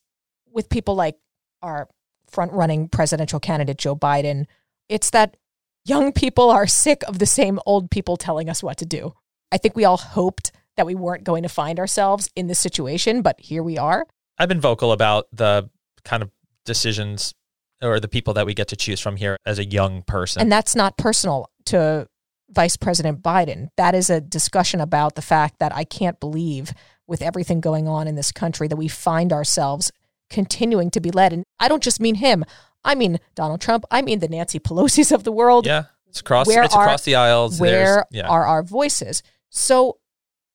with 0.52 0.70
people 0.70 0.96
like 0.96 1.18
our 1.62 1.88
front 2.30 2.52
running 2.54 2.90
presidential 2.90 3.40
candidate, 3.40 3.78
Joe 3.78 3.96
Biden, 3.96 4.46
it's 4.90 5.10
that 5.12 5.38
young 5.86 6.12
people 6.12 6.50
are 6.50 6.68
sick 6.68 7.04
of 7.08 7.20
the 7.20 7.26
same 7.26 7.60
old 7.66 7.90
people 7.90 8.18
telling 8.18 8.50
us 8.50 8.62
what 8.62 8.78
to 8.78 8.86
do. 8.86 9.14
I 9.52 9.58
think 9.58 9.76
we 9.76 9.86
all 9.86 9.98
hoped 9.98 10.52
that 10.78 10.86
we 10.86 10.96
weren't 10.96 11.24
going 11.24 11.44
to 11.44 11.50
find 11.50 11.80
ourselves 11.80 12.30
in 12.36 12.48
this 12.48 12.60
situation, 12.60 13.22
but 13.22 13.40
here 13.40 13.62
we 13.62 13.78
are. 13.78 14.08
I've 14.38 14.50
been 14.50 14.62
vocal 14.62 14.92
about 14.92 15.28
the 15.32 15.70
kind 16.04 16.24
of 16.24 16.32
decisions 16.66 17.34
or 17.82 18.00
the 18.00 18.08
people 18.08 18.34
that 18.34 18.46
we 18.46 18.54
get 18.54 18.70
to 18.70 18.76
choose 18.76 19.00
from 19.00 19.18
here 19.18 19.38
as 19.46 19.60
a 19.60 19.66
young 19.66 20.02
person. 20.04 20.42
And 20.42 20.52
that's 20.52 20.76
not 20.76 20.98
personal 20.98 21.50
to 21.66 22.08
Vice 22.54 22.78
President 22.78 23.22
Biden. 23.22 23.70
That 23.78 23.96
is 23.96 24.10
a 24.10 24.22
discussion 24.22 24.80
about 24.80 25.16
the 25.16 25.22
fact 25.22 25.60
that 25.60 25.76
I 25.76 25.84
can't 25.84 26.20
believe, 26.20 26.74
with 27.08 27.22
everything 27.22 27.60
going 27.62 27.88
on 27.88 28.08
in 28.08 28.16
this 28.16 28.32
country, 28.32 28.68
that 28.68 28.76
we 28.76 28.88
find 28.88 29.34
ourselves 29.34 29.92
continuing 30.30 30.90
to 30.92 31.02
be 31.02 31.12
led. 31.12 31.34
And 31.34 31.44
I 31.60 31.68
don't 31.68 31.84
just 31.84 32.00
mean 32.00 32.16
him, 32.16 32.44
I 32.84 32.96
mean 32.96 33.20
Donald 33.36 33.62
Trump, 33.62 33.86
I 33.92 34.02
mean 34.02 34.20
the 34.20 34.28
Nancy 34.28 34.60
Pelosi's 34.60 35.12
of 35.12 35.24
the 35.24 35.32
world. 35.32 35.66
yeah, 35.66 35.84
it's 36.08 36.20
across 36.20 36.48
Where 36.48 36.64
it's 36.64 36.76
are- 36.76 36.84
across 36.84 37.04
the 37.04 37.16
aisles. 37.16 37.60
Where 37.60 38.06
yeah. 38.12 38.28
are 38.28 38.46
our 38.46 38.64
voices? 38.64 39.24
So 39.50 39.98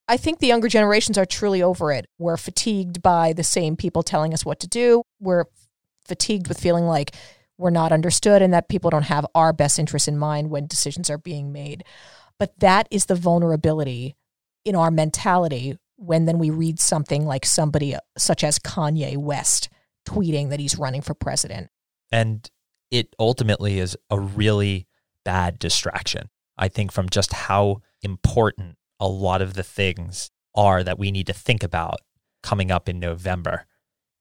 I 0.08 0.16
think 0.16 0.38
the 0.38 0.46
younger 0.46 0.68
generations 0.68 1.18
are 1.18 1.26
truly 1.26 1.62
over 1.62 1.92
it. 1.92 2.06
We're 2.18 2.36
fatigued 2.38 3.02
by 3.02 3.34
the 3.34 3.44
same 3.44 3.76
people 3.76 4.02
telling 4.02 4.32
us 4.32 4.44
what 4.44 4.58
to 4.60 4.66
do. 4.66 5.02
We're 5.20 5.44
fatigued 6.06 6.48
with 6.48 6.58
feeling 6.58 6.86
like 6.86 7.14
we're 7.58 7.70
not 7.70 7.92
understood 7.92 8.40
and 8.40 8.54
that 8.54 8.68
people 8.68 8.90
don't 8.90 9.02
have 9.02 9.26
our 9.34 9.52
best 9.52 9.78
interests 9.78 10.08
in 10.08 10.16
mind 10.16 10.50
when 10.50 10.66
decisions 10.66 11.10
are 11.10 11.18
being 11.18 11.52
made. 11.52 11.84
But 12.38 12.58
that 12.60 12.88
is 12.90 13.06
the 13.06 13.14
vulnerability 13.14 14.16
in 14.64 14.76
our 14.76 14.90
mentality 14.90 15.76
when 15.96 16.24
then 16.24 16.38
we 16.38 16.50
read 16.50 16.78
something 16.78 17.26
like 17.26 17.44
somebody 17.44 17.96
such 18.16 18.44
as 18.44 18.58
Kanye 18.58 19.16
West 19.16 19.68
tweeting 20.08 20.50
that 20.50 20.60
he's 20.60 20.78
running 20.78 21.02
for 21.02 21.14
president. 21.14 21.68
and 22.10 22.50
it 22.90 23.14
ultimately 23.18 23.78
is 23.78 23.96
a 24.10 24.18
really 24.18 24.86
bad 25.24 25.58
distraction. 25.58 26.30
I 26.56 26.68
think 26.68 26.90
from 26.90 27.08
just 27.08 27.32
how 27.32 27.82
important 28.02 28.76
a 28.98 29.06
lot 29.06 29.42
of 29.42 29.54
the 29.54 29.62
things 29.62 30.30
are 30.54 30.82
that 30.82 30.98
we 30.98 31.10
need 31.10 31.26
to 31.26 31.32
think 31.32 31.62
about 31.62 31.98
coming 32.42 32.70
up 32.70 32.88
in 32.88 32.98
November. 32.98 33.66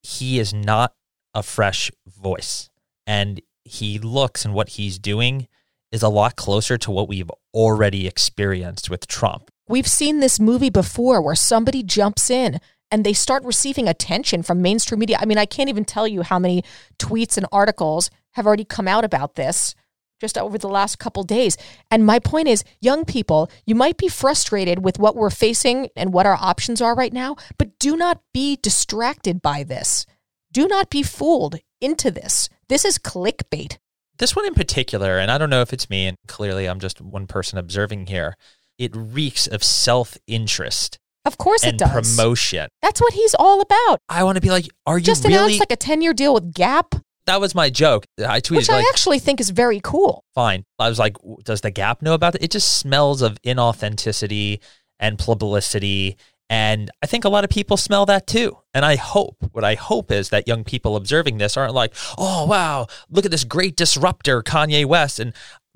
He 0.03 0.37
is 0.39 0.53
not 0.53 0.93
a 1.33 1.43
fresh 1.43 1.91
voice, 2.05 2.69
and 3.07 3.41
he 3.63 3.97
looks 3.97 4.45
and 4.45 4.53
what 4.53 4.69
he's 4.69 4.99
doing 4.99 5.47
is 5.91 6.03
a 6.03 6.09
lot 6.09 6.35
closer 6.35 6.77
to 6.77 6.91
what 6.91 7.07
we've 7.07 7.31
already 7.53 8.07
experienced 8.07 8.89
with 8.89 9.07
Trump. 9.07 9.49
We've 9.67 9.87
seen 9.87 10.19
this 10.19 10.39
movie 10.39 10.69
before 10.69 11.21
where 11.21 11.35
somebody 11.35 11.81
jumps 11.81 12.29
in 12.29 12.59
and 12.91 13.03
they 13.03 13.13
start 13.13 13.43
receiving 13.43 13.87
attention 13.87 14.43
from 14.43 14.61
mainstream 14.61 14.99
media. 14.99 15.17
I 15.19 15.25
mean, 15.25 15.37
I 15.37 15.45
can't 15.45 15.69
even 15.69 15.85
tell 15.85 16.07
you 16.07 16.21
how 16.21 16.39
many 16.39 16.63
tweets 16.99 17.37
and 17.37 17.45
articles 17.51 18.09
have 18.33 18.45
already 18.45 18.65
come 18.65 18.87
out 18.87 19.03
about 19.03 19.35
this 19.35 19.75
just 20.19 20.37
over 20.37 20.57
the 20.57 20.69
last 20.69 20.97
couple 20.97 21.23
days. 21.23 21.57
And 21.91 22.05
my 22.05 22.19
point 22.19 22.47
is, 22.47 22.63
young 22.79 23.05
people, 23.05 23.51
you 23.65 23.75
might 23.75 23.97
be 23.97 24.07
frustrated 24.07 24.83
with 24.83 24.99
what 24.99 25.15
we're 25.15 25.29
facing 25.29 25.89
and 25.95 26.13
what 26.13 26.25
our 26.25 26.37
options 26.39 26.81
are 26.81 26.95
right 26.95 27.13
now, 27.13 27.35
but 27.57 27.77
do 27.79 27.95
not 27.95 28.21
be 28.33 28.57
distracted 28.61 29.41
by 29.41 29.63
this. 29.63 30.05
Do 30.51 30.67
not 30.67 30.89
be 30.89 31.03
fooled 31.03 31.57
into 31.81 32.09
this. 32.09 32.49
This 32.69 32.85
is 32.85 32.97
clickbait. 32.97 33.77
This 34.17 34.35
one 34.35 34.45
in 34.45 34.53
particular, 34.55 35.19
and 35.19 35.29
I 35.31 35.37
don't 35.37 35.49
know 35.49 35.61
if 35.61 35.73
it's 35.73 35.89
me, 35.89 36.07
and 36.07 36.17
clearly 36.27 36.67
I'm 36.67 36.79
just 36.79 36.99
one 36.99 37.27
person 37.27 37.57
observing 37.59 38.07
here, 38.07 38.35
it 38.77 38.95
reeks 38.95 39.47
of 39.47 39.63
self 39.63 40.17
interest 40.27 40.97
Of 41.25 41.37
course 41.37 41.63
and 41.63 41.75
it 41.75 41.77
does. 41.85 42.15
promotion. 42.15 42.67
That's 42.81 42.99
what 42.99 43.13
he's 43.13 43.35
all 43.35 43.61
about. 43.61 43.99
I 44.09 44.23
want 44.23 44.35
to 44.35 44.41
be 44.41 44.49
like, 44.49 44.67
are 44.85 44.97
you 44.97 45.03
Just 45.03 45.23
really? 45.23 45.35
announced 45.35 45.59
like 45.59 45.71
a 45.71 45.75
10 45.75 46.01
year 46.01 46.13
deal 46.13 46.33
with 46.33 46.53
Gap, 46.53 46.95
that 47.27 47.41
was 47.41 47.53
my 47.53 47.69
joke. 47.69 48.05
I 48.19 48.39
tweeted 48.39 48.55
which 48.57 48.69
like, 48.69 48.85
I 48.85 48.89
actually 48.89 49.19
think 49.19 49.39
is 49.41 49.49
very 49.49 49.81
cool. 49.83 50.23
fine. 50.33 50.63
I 50.79 50.87
was 50.89 50.97
like, 50.97 51.17
does 51.43 51.59
the 51.61 51.71
Gap 51.71 52.01
know 52.01 52.13
about 52.13 52.35
it? 52.35 52.43
It 52.43 52.51
just 52.51 52.77
smells 52.79 53.21
of 53.21 53.41
inauthenticity 53.43 54.59
and 54.99 55.19
publicity. 55.19 56.17
And 56.49 56.89
I 57.03 57.07
think 57.07 57.25
a 57.25 57.29
lot 57.29 57.43
of 57.43 57.49
people 57.49 57.75
smell 57.75 58.05
that 58.05 58.25
too. 58.25 58.57
And 58.73 58.85
I 58.85 58.95
hope, 58.95 59.35
what 59.51 59.63
I 59.63 59.75
hope 59.75 60.11
is 60.11 60.29
that 60.29 60.47
young 60.47 60.63
people 60.63 60.95
observing 60.95 61.37
this 61.37 61.57
aren't 61.57 61.73
like, 61.73 61.93
oh, 62.17 62.45
wow, 62.45 62.87
look 63.09 63.25
at 63.25 63.31
this 63.31 63.43
great 63.43 63.75
disruptor, 63.75 64.41
Kanye 64.41 64.85
West. 64.85 65.19
And 65.19 65.33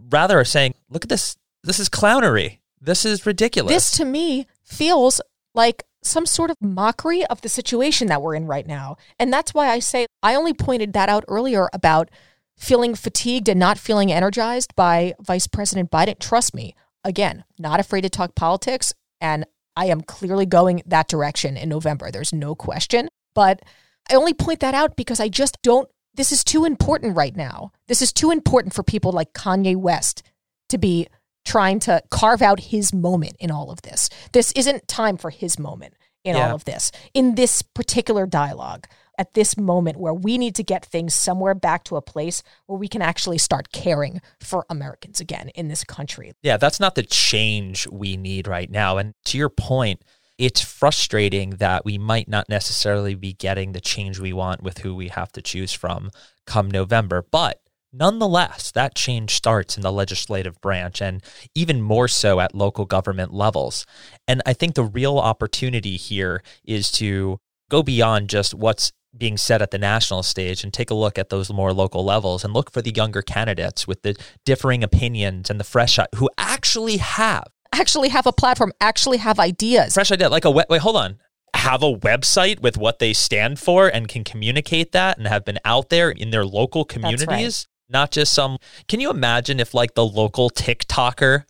rather 0.09 0.39
are 0.39 0.45
saying, 0.45 0.75
look 0.89 1.03
at 1.03 1.09
this. 1.09 1.35
This 1.63 1.79
is 1.79 1.89
clownery. 1.89 2.59
This 2.79 3.05
is 3.05 3.25
ridiculous. 3.25 3.73
This 3.73 3.91
to 3.97 4.05
me 4.05 4.47
feels 4.63 5.19
like 5.53 5.83
some 6.03 6.25
sort 6.25 6.49
of 6.49 6.57
mockery 6.61 7.25
of 7.25 7.41
the 7.41 7.49
situation 7.49 8.07
that 8.07 8.21
we're 8.21 8.33
in 8.33 8.47
right 8.47 8.65
now. 8.65 8.95
And 9.19 9.31
that's 9.31 9.53
why 9.53 9.69
I 9.69 9.79
say 9.79 10.07
I 10.23 10.35
only 10.35 10.53
pointed 10.53 10.93
that 10.93 11.09
out 11.09 11.25
earlier 11.27 11.69
about 11.73 12.09
feeling 12.57 12.95
fatigued 12.95 13.49
and 13.49 13.59
not 13.59 13.77
feeling 13.77 14.11
energized 14.11 14.75
by 14.75 15.13
Vice 15.19 15.47
President 15.47 15.91
Biden. 15.91 16.17
Trust 16.17 16.55
me, 16.55 16.75
again, 17.03 17.43
not 17.59 17.79
afraid 17.79 18.01
to 18.01 18.09
talk 18.09 18.35
politics. 18.35 18.93
And 19.19 19.45
I 19.81 19.85
am 19.85 20.01
clearly 20.01 20.45
going 20.45 20.83
that 20.85 21.07
direction 21.07 21.57
in 21.57 21.67
November. 21.67 22.11
There's 22.11 22.31
no 22.31 22.53
question. 22.53 23.07
But 23.33 23.63
I 24.11 24.13
only 24.13 24.35
point 24.35 24.59
that 24.59 24.75
out 24.75 24.95
because 24.95 25.19
I 25.19 25.27
just 25.27 25.57
don't, 25.63 25.89
this 26.13 26.31
is 26.31 26.43
too 26.43 26.65
important 26.65 27.15
right 27.17 27.35
now. 27.35 27.71
This 27.87 27.99
is 27.99 28.13
too 28.13 28.29
important 28.29 28.75
for 28.75 28.83
people 28.83 29.11
like 29.11 29.33
Kanye 29.33 29.75
West 29.75 30.21
to 30.69 30.77
be 30.77 31.07
trying 31.45 31.79
to 31.79 32.03
carve 32.11 32.43
out 32.43 32.59
his 32.59 32.93
moment 32.93 33.35
in 33.39 33.49
all 33.49 33.71
of 33.71 33.81
this. 33.81 34.07
This 34.33 34.51
isn't 34.51 34.87
time 34.87 35.17
for 35.17 35.31
his 35.31 35.57
moment 35.57 35.95
in 36.23 36.35
Yeah. 36.35 36.49
all 36.49 36.55
of 36.55 36.65
this. 36.65 36.91
In 37.15 37.33
this 37.33 37.63
particular 37.63 38.27
dialogue, 38.27 38.85
at 39.17 39.33
this 39.33 39.57
moment 39.57 39.97
where 39.99 40.13
we 40.13 40.37
need 40.37 40.55
to 40.55 40.63
get 40.63 40.85
things 40.85 41.13
somewhere 41.13 41.53
back 41.53 41.83
to 41.85 41.95
a 41.95 42.01
place 42.01 42.43
where 42.65 42.79
we 42.79 42.87
can 42.87 43.01
actually 43.01 43.37
start 43.37 43.71
caring 43.71 44.21
for 44.39 44.65
Americans 44.69 45.19
again 45.19 45.49
in 45.49 45.67
this 45.67 45.83
country. 45.83 46.31
Yeah, 46.41 46.57
that's 46.57 46.79
not 46.79 46.95
the 46.95 47.03
change 47.03 47.87
we 47.87 48.17
need 48.17 48.47
right 48.47 48.69
now. 48.69 48.97
And 48.97 49.13
to 49.25 49.37
your 49.37 49.49
point, 49.49 50.03
it's 50.37 50.61
frustrating 50.61 51.51
that 51.51 51.85
we 51.85 51.97
might 51.97 52.27
not 52.27 52.49
necessarily 52.49 53.13
be 53.13 53.33
getting 53.33 53.73
the 53.73 53.81
change 53.81 54.19
we 54.19 54.33
want 54.33 54.63
with 54.63 54.79
who 54.79 54.95
we 54.95 55.09
have 55.09 55.31
to 55.33 55.41
choose 55.41 55.71
from 55.71 56.09
come 56.47 56.71
November. 56.71 57.23
But 57.29 57.61
nonetheless, 57.93 58.71
that 58.71 58.95
change 58.95 59.35
starts 59.35 59.77
in 59.77 59.83
the 59.83 59.91
legislative 59.91 60.59
branch 60.61 61.01
and 61.01 61.21
even 61.53 61.81
more 61.81 62.07
so 62.07 62.39
at 62.39 62.55
local 62.55 62.85
government 62.85 63.33
levels. 63.33 63.85
And 64.27 64.41
I 64.45 64.53
think 64.53 64.73
the 64.73 64.83
real 64.83 65.19
opportunity 65.19 65.97
here 65.97 66.41
is 66.63 66.91
to 66.93 67.39
go 67.69 67.83
beyond 67.83 68.29
just 68.29 68.53
what's 68.53 68.91
being 69.17 69.37
said 69.37 69.61
at 69.61 69.71
the 69.71 69.77
national 69.77 70.23
stage 70.23 70.63
and 70.63 70.73
take 70.73 70.89
a 70.89 70.93
look 70.93 71.17
at 71.17 71.29
those 71.29 71.51
more 71.51 71.73
local 71.73 72.03
levels 72.03 72.43
and 72.43 72.53
look 72.53 72.71
for 72.71 72.81
the 72.81 72.91
younger 72.91 73.21
candidates 73.21 73.87
with 73.87 74.01
the 74.03 74.15
differing 74.45 74.83
opinions 74.83 75.49
and 75.49 75.59
the 75.59 75.63
fresh 75.63 75.99
who 76.15 76.29
actually 76.37 76.97
have. 76.97 77.47
Actually 77.73 78.09
have 78.09 78.27
a 78.27 78.33
platform, 78.33 78.71
actually 78.81 79.17
have 79.17 79.39
ideas. 79.39 79.93
fresh 79.93 80.11
idea 80.11 80.29
like 80.29 80.45
a 80.45 80.51
wait 80.51 80.67
hold 80.81 80.95
on. 80.95 81.17
Have 81.53 81.83
a 81.83 81.93
website 81.93 82.61
with 82.61 82.77
what 82.77 82.99
they 82.99 83.11
stand 83.11 83.59
for 83.59 83.87
and 83.87 84.07
can 84.07 84.23
communicate 84.23 84.93
that 84.93 85.17
and 85.17 85.27
have 85.27 85.43
been 85.43 85.59
out 85.65 85.89
there 85.89 86.09
in 86.09 86.31
their 86.31 86.45
local 86.45 86.85
communities 86.85 87.67
not 87.91 88.11
just 88.11 88.33
some 88.33 88.57
can 88.87 88.99
you 88.99 89.09
imagine 89.09 89.59
if 89.59 89.73
like 89.73 89.93
the 89.93 90.05
local 90.05 90.49
tiktoker 90.49 91.43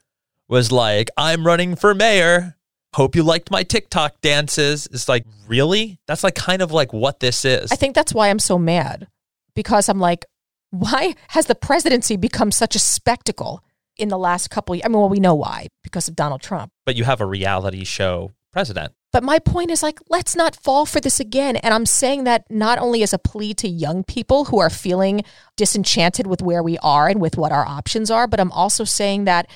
was 0.50 0.72
like 0.72 1.10
i'm 1.16 1.46
running 1.46 1.76
for 1.76 1.94
mayor 1.94 2.58
hope 2.94 3.16
you 3.16 3.24
liked 3.24 3.52
my 3.52 3.64
TikTok 3.64 4.20
dances. 4.22 4.88
It's 4.92 5.08
like, 5.08 5.26
really? 5.48 6.00
That's 6.08 6.24
like 6.24 6.36
kind 6.36 6.62
of 6.62 6.72
like 6.72 6.94
what 6.94 7.20
this 7.20 7.46
is. 7.46 7.72
I 7.72 7.76
think 7.76 7.96
that's 7.96 8.14
why 8.14 8.30
I'm 8.30 8.40
so 8.40 8.58
mad 8.58 9.08
because 9.56 9.90
I'm 9.90 10.00
like, 10.00 10.26
why 10.72 11.16
has 11.30 11.46
the 11.46 11.56
presidency 11.56 12.16
become 12.18 12.52
such 12.52 12.76
a 12.76 12.80
spectacle 12.80 13.64
in 13.98 14.10
the 14.10 14.18
last 14.18 14.50
couple? 14.50 14.76
years? 14.76 14.84
I 14.86 14.90
mean, 14.90 15.00
well, 15.00 15.10
we 15.10 15.20
know 15.20 15.36
why 15.36 15.68
because 15.84 16.08
of 16.08 16.16
Donald 16.16 16.42
Trump. 16.42 16.72
but 16.86 16.96
you 16.96 17.04
have 17.04 17.22
a 17.22 17.26
reality 17.26 17.84
show 17.84 18.32
president. 18.52 18.94
But 19.12 19.24
my 19.24 19.40
point 19.40 19.72
is 19.72 19.84
like, 19.84 20.00
let's 20.10 20.38
not 20.38 20.56
fall 20.56 20.86
for 20.86 21.02
this 21.02 21.20
again. 21.20 21.58
And 21.58 21.74
I'm 21.74 21.86
saying 21.86 22.24
that 22.24 22.50
not 22.50 22.80
only 22.80 23.04
as 23.04 23.12
a 23.14 23.18
plea 23.20 23.54
to 23.56 23.68
young 23.68 24.06
people 24.06 24.46
who 24.46 24.60
are 24.60 24.70
feeling 24.70 25.24
disenchanted 25.58 26.28
with 26.28 26.42
where 26.42 26.64
we 26.64 26.78
are 26.78 27.10
and 27.10 27.20
with 27.20 27.38
what 27.38 27.52
our 27.52 27.66
options 27.66 28.10
are, 28.10 28.26
but 28.26 28.40
I'm 28.40 28.52
also 28.54 28.86
saying 28.86 29.26
that 29.26 29.50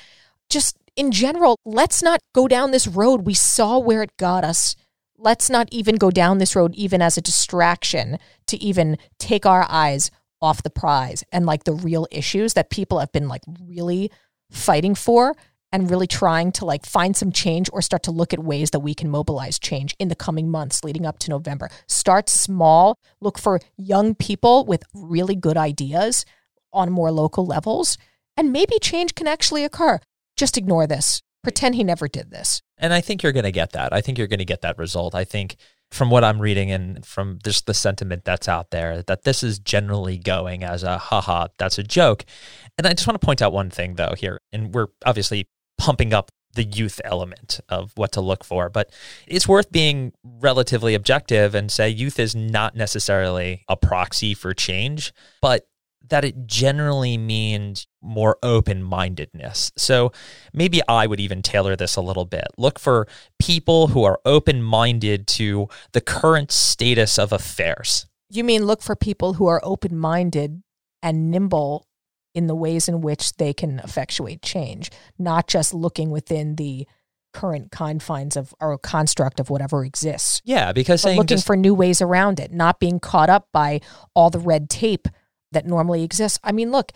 just 0.50 0.76
in 0.96 1.12
general, 1.12 1.58
let's 1.64 2.02
not 2.02 2.20
go 2.34 2.48
down 2.48 2.70
this 2.70 2.86
road. 2.86 3.26
We 3.26 3.34
saw 3.34 3.78
where 3.78 4.02
it 4.02 4.16
got 4.18 4.44
us. 4.44 4.74
Let's 5.18 5.48
not 5.48 5.68
even 5.70 5.96
go 5.96 6.10
down 6.10 6.38
this 6.38 6.56
road, 6.56 6.74
even 6.74 7.00
as 7.00 7.16
a 7.16 7.22
distraction, 7.22 8.18
to 8.48 8.56
even 8.62 8.98
take 9.18 9.46
our 9.46 9.66
eyes 9.68 10.10
off 10.42 10.62
the 10.62 10.70
prize 10.70 11.24
and 11.32 11.46
like 11.46 11.64
the 11.64 11.72
real 11.72 12.06
issues 12.10 12.54
that 12.54 12.70
people 12.70 12.98
have 12.98 13.12
been 13.12 13.28
like 13.28 13.42
really 13.62 14.10
fighting 14.50 14.94
for 14.94 15.34
and 15.72 15.90
really 15.90 16.06
trying 16.06 16.52
to 16.52 16.64
like 16.64 16.86
find 16.86 17.16
some 17.16 17.32
change 17.32 17.68
or 17.72 17.82
start 17.82 18.02
to 18.02 18.10
look 18.10 18.32
at 18.32 18.38
ways 18.38 18.70
that 18.70 18.80
we 18.80 18.94
can 18.94 19.10
mobilize 19.10 19.58
change 19.58 19.94
in 19.98 20.08
the 20.08 20.14
coming 20.14 20.50
months 20.50 20.84
leading 20.84 21.04
up 21.06 21.18
to 21.18 21.30
November. 21.30 21.68
Start 21.88 22.28
small, 22.28 22.98
look 23.20 23.38
for 23.38 23.60
young 23.76 24.14
people 24.14 24.64
with 24.64 24.84
really 24.94 25.34
good 25.34 25.56
ideas 25.56 26.24
on 26.72 26.92
more 26.92 27.10
local 27.10 27.44
levels, 27.44 27.98
and 28.36 28.52
maybe 28.52 28.78
change 28.78 29.14
can 29.14 29.26
actually 29.26 29.64
occur. 29.64 29.98
Just 30.36 30.56
ignore 30.56 30.86
this. 30.86 31.22
Pretend 31.42 31.74
he 31.76 31.84
never 31.84 32.08
did 32.08 32.30
this. 32.30 32.60
And 32.78 32.92
I 32.92 33.00
think 33.00 33.22
you're 33.22 33.32
going 33.32 33.44
to 33.44 33.52
get 33.52 33.72
that. 33.72 33.92
I 33.92 34.00
think 34.00 34.18
you're 34.18 34.26
going 34.26 34.40
to 34.40 34.44
get 34.44 34.62
that 34.62 34.78
result. 34.78 35.14
I 35.14 35.24
think 35.24 35.56
from 35.90 36.10
what 36.10 36.24
I'm 36.24 36.40
reading 36.40 36.70
and 36.70 37.06
from 37.06 37.38
just 37.44 37.66
the 37.66 37.74
sentiment 37.74 38.24
that's 38.24 38.48
out 38.48 38.70
there, 38.70 39.02
that 39.02 39.22
this 39.22 39.42
is 39.42 39.58
generally 39.58 40.18
going 40.18 40.64
as 40.64 40.82
a 40.82 40.98
haha, 40.98 41.48
that's 41.58 41.78
a 41.78 41.82
joke. 41.82 42.24
And 42.76 42.86
I 42.86 42.92
just 42.92 43.06
want 43.06 43.20
to 43.20 43.24
point 43.24 43.40
out 43.40 43.52
one 43.52 43.70
thing 43.70 43.94
though 43.94 44.14
here, 44.16 44.40
and 44.52 44.74
we're 44.74 44.88
obviously 45.04 45.48
pumping 45.78 46.12
up 46.12 46.30
the 46.54 46.64
youth 46.64 47.00
element 47.04 47.60
of 47.68 47.92
what 47.94 48.12
to 48.12 48.20
look 48.20 48.42
for, 48.42 48.68
but 48.68 48.90
it's 49.26 49.46
worth 49.46 49.70
being 49.70 50.12
relatively 50.24 50.94
objective 50.94 51.54
and 51.54 51.70
say 51.70 51.88
youth 51.88 52.18
is 52.18 52.34
not 52.34 52.74
necessarily 52.74 53.62
a 53.68 53.76
proxy 53.76 54.34
for 54.34 54.52
change, 54.54 55.12
but 55.40 55.68
that 56.08 56.24
it 56.24 56.46
generally 56.46 57.18
means 57.18 57.86
more 58.02 58.38
open 58.42 58.82
mindedness. 58.82 59.72
So 59.76 60.12
maybe 60.52 60.80
I 60.88 61.06
would 61.06 61.20
even 61.20 61.42
tailor 61.42 61.76
this 61.76 61.96
a 61.96 62.00
little 62.00 62.24
bit. 62.24 62.46
Look 62.56 62.78
for 62.78 63.08
people 63.38 63.88
who 63.88 64.04
are 64.04 64.20
open 64.24 64.62
minded 64.62 65.26
to 65.28 65.68
the 65.92 66.00
current 66.00 66.52
status 66.52 67.18
of 67.18 67.32
affairs. 67.32 68.06
You 68.30 68.44
mean 68.44 68.64
look 68.64 68.82
for 68.82 68.96
people 68.96 69.34
who 69.34 69.46
are 69.46 69.60
open 69.62 69.96
minded 69.96 70.62
and 71.02 71.30
nimble 71.30 71.86
in 72.34 72.46
the 72.46 72.54
ways 72.54 72.88
in 72.88 73.00
which 73.00 73.34
they 73.36 73.54
can 73.54 73.78
effectuate 73.80 74.42
change, 74.42 74.90
not 75.18 75.48
just 75.48 75.72
looking 75.72 76.10
within 76.10 76.56
the 76.56 76.86
current 77.32 77.70
confines 77.70 78.36
of 78.36 78.54
or 78.60 78.78
construct 78.78 79.40
of 79.40 79.50
whatever 79.50 79.84
exists. 79.84 80.40
Yeah, 80.44 80.72
because 80.72 81.04
looking 81.04 81.26
just, 81.26 81.46
for 81.46 81.56
new 81.56 81.74
ways 81.74 82.00
around 82.00 82.40
it, 82.40 82.52
not 82.52 82.80
being 82.80 82.98
caught 82.98 83.28
up 83.30 83.48
by 83.52 83.80
all 84.14 84.30
the 84.30 84.38
red 84.38 84.70
tape 84.70 85.06
that 85.52 85.66
normally 85.66 86.02
exists. 86.02 86.38
I 86.42 86.52
mean, 86.52 86.70
look, 86.70 86.92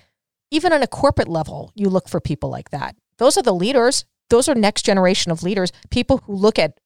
even 0.50 0.73
on 0.73 0.83
a 0.83 0.87
corporate 0.87 1.28
level, 1.28 1.73
you 1.75 1.88
look 1.88 2.09
for 2.09 2.21
people 2.21 2.50
like 2.50 2.71
that. 2.71 2.97
Those 3.19 3.37
are 3.37 3.42
the 3.42 3.54
leaders. 3.54 4.04
Those 4.30 4.49
are 4.49 4.54
next 4.54 4.83
generation 4.83 5.33
of 5.33 5.42
leaders, 5.42 5.73
people 5.90 6.19
who 6.19 6.35
look 6.35 6.59
at 6.59 6.78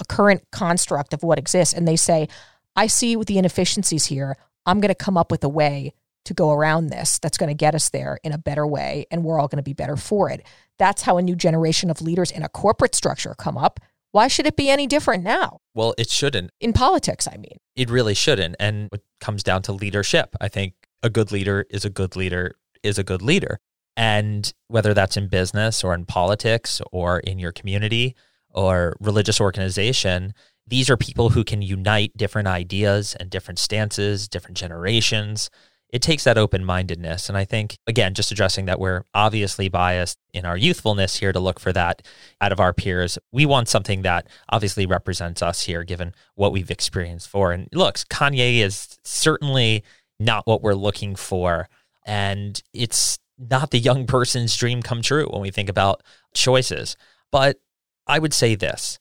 a 0.00 0.04
current 0.04 0.42
construct 0.52 1.12
of 1.12 1.22
what 1.22 1.38
exists 1.38 1.74
and 1.74 1.86
they 1.86 1.96
say, 1.96 2.28
I 2.76 2.86
see 2.86 3.16
with 3.16 3.28
the 3.28 3.38
inefficiencies 3.38 4.06
here. 4.06 4.36
I'm 4.64 4.80
going 4.80 4.88
to 4.88 4.94
come 4.94 5.16
up 5.16 5.30
with 5.30 5.44
a 5.44 5.48
way 5.48 5.92
to 6.24 6.34
go 6.34 6.52
around 6.52 6.86
this 6.88 7.18
that's 7.18 7.36
going 7.36 7.48
to 7.48 7.54
get 7.54 7.74
us 7.74 7.90
there 7.90 8.18
in 8.22 8.32
a 8.32 8.38
better 8.38 8.66
way, 8.66 9.06
and 9.10 9.24
we're 9.24 9.40
all 9.40 9.48
going 9.48 9.58
to 9.58 9.62
be 9.62 9.72
better 9.72 9.96
for 9.96 10.30
it. 10.30 10.46
That's 10.78 11.02
how 11.02 11.18
a 11.18 11.22
new 11.22 11.34
generation 11.34 11.90
of 11.90 12.00
leaders 12.00 12.30
in 12.30 12.42
a 12.42 12.48
corporate 12.48 12.94
structure 12.94 13.34
come 13.36 13.58
up. 13.58 13.80
Why 14.12 14.28
should 14.28 14.46
it 14.46 14.56
be 14.56 14.70
any 14.70 14.86
different 14.86 15.24
now? 15.24 15.58
well, 15.74 15.94
it 15.96 16.10
shouldn't. 16.10 16.50
In 16.60 16.72
politics, 16.72 17.26
I 17.26 17.36
mean. 17.36 17.56
It 17.74 17.90
really 17.90 18.14
shouldn't. 18.14 18.56
And 18.60 18.88
it 18.92 19.02
comes 19.20 19.42
down 19.42 19.62
to 19.62 19.72
leadership. 19.72 20.36
I 20.40 20.48
think 20.48 20.74
a 21.02 21.10
good 21.10 21.32
leader 21.32 21.66
is 21.70 21.84
a 21.84 21.90
good 21.90 22.16
leader 22.16 22.56
is 22.82 22.98
a 22.98 23.04
good 23.04 23.22
leader. 23.22 23.58
And 23.96 24.52
whether 24.68 24.94
that's 24.94 25.16
in 25.16 25.28
business 25.28 25.84
or 25.84 25.94
in 25.94 26.06
politics 26.06 26.80
or 26.90 27.20
in 27.20 27.38
your 27.38 27.52
community 27.52 28.16
or 28.50 28.96
religious 29.00 29.40
organization, 29.40 30.34
these 30.66 30.88
are 30.88 30.96
people 30.96 31.30
who 31.30 31.44
can 31.44 31.62
unite 31.62 32.16
different 32.16 32.48
ideas 32.48 33.14
and 33.18 33.28
different 33.28 33.58
stances, 33.58 34.28
different 34.28 34.56
generations. 34.56 35.50
It 35.90 36.00
takes 36.00 36.24
that 36.24 36.38
open 36.38 36.64
mindedness. 36.64 37.28
And 37.28 37.36
I 37.36 37.44
think, 37.44 37.76
again, 37.86 38.14
just 38.14 38.32
addressing 38.32 38.64
that 38.64 38.80
we're 38.80 39.02
obviously 39.12 39.68
biased 39.68 40.16
in 40.32 40.46
our 40.46 40.56
youthfulness 40.56 41.16
here 41.16 41.32
to 41.32 41.40
look 41.40 41.60
for 41.60 41.72
that 41.74 42.00
out 42.40 42.52
of 42.52 42.60
our 42.60 42.72
peers. 42.72 43.18
We 43.30 43.44
want 43.44 43.68
something 43.68 44.00
that 44.02 44.26
obviously 44.48 44.86
represents 44.86 45.42
us 45.42 45.64
here, 45.64 45.84
given 45.84 46.14
what 46.34 46.52
we've 46.52 46.70
experienced 46.70 47.28
for. 47.28 47.52
And 47.52 47.68
looks, 47.74 48.04
Kanye 48.04 48.60
is 48.60 48.98
certainly 49.04 49.84
not 50.18 50.46
what 50.46 50.62
we're 50.62 50.74
looking 50.74 51.16
for. 51.16 51.68
And 52.04 52.60
it's 52.72 53.18
not 53.38 53.70
the 53.70 53.78
young 53.78 54.06
person's 54.06 54.56
dream 54.56 54.82
come 54.82 55.02
true 55.02 55.26
when 55.30 55.42
we 55.42 55.50
think 55.50 55.68
about 55.68 56.02
choices. 56.34 56.96
But 57.30 57.60
I 58.06 58.18
would 58.18 58.34
say 58.34 58.54
this 58.54 58.98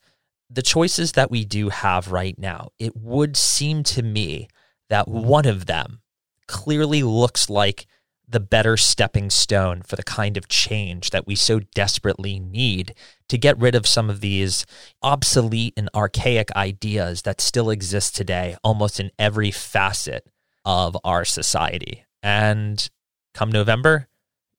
the 0.49 0.61
choices 0.61 1.13
that 1.13 1.31
we 1.31 1.45
do 1.45 1.69
have 1.69 2.11
right 2.11 2.37
now, 2.37 2.69
it 2.77 2.95
would 2.95 3.37
seem 3.37 3.83
to 3.83 4.03
me 4.03 4.49
that 4.89 5.07
one 5.07 5.45
of 5.45 5.65
them 5.65 6.01
clearly 6.47 7.01
looks 7.01 7.49
like 7.49 7.87
the 8.27 8.39
better 8.39 8.75
stepping 8.77 9.29
stone 9.29 9.81
for 9.81 9.95
the 9.95 10.03
kind 10.03 10.37
of 10.37 10.47
change 10.47 11.09
that 11.09 11.27
we 11.27 11.35
so 11.35 11.59
desperately 11.73 12.39
need 12.39 12.93
to 13.27 13.37
get 13.37 13.57
rid 13.59 13.75
of 13.75 13.87
some 13.87 14.09
of 14.09 14.21
these 14.21 14.65
obsolete 15.01 15.73
and 15.75 15.89
archaic 15.93 16.51
ideas 16.53 17.21
that 17.23 17.41
still 17.41 17.69
exist 17.69 18.15
today 18.15 18.55
almost 18.63 18.99
in 18.99 19.11
every 19.19 19.51
facet 19.51 20.27
of 20.65 20.97
our 21.03 21.25
society. 21.25 22.05
And 22.23 22.89
come 23.33 23.51
November, 23.51 24.07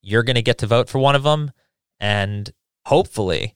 you're 0.02 0.22
going 0.22 0.36
to 0.36 0.42
get 0.42 0.58
to 0.58 0.66
vote 0.66 0.88
for 0.88 0.98
one 0.98 1.14
of 1.14 1.22
them 1.22 1.52
and 2.00 2.50
hopefully 2.86 3.54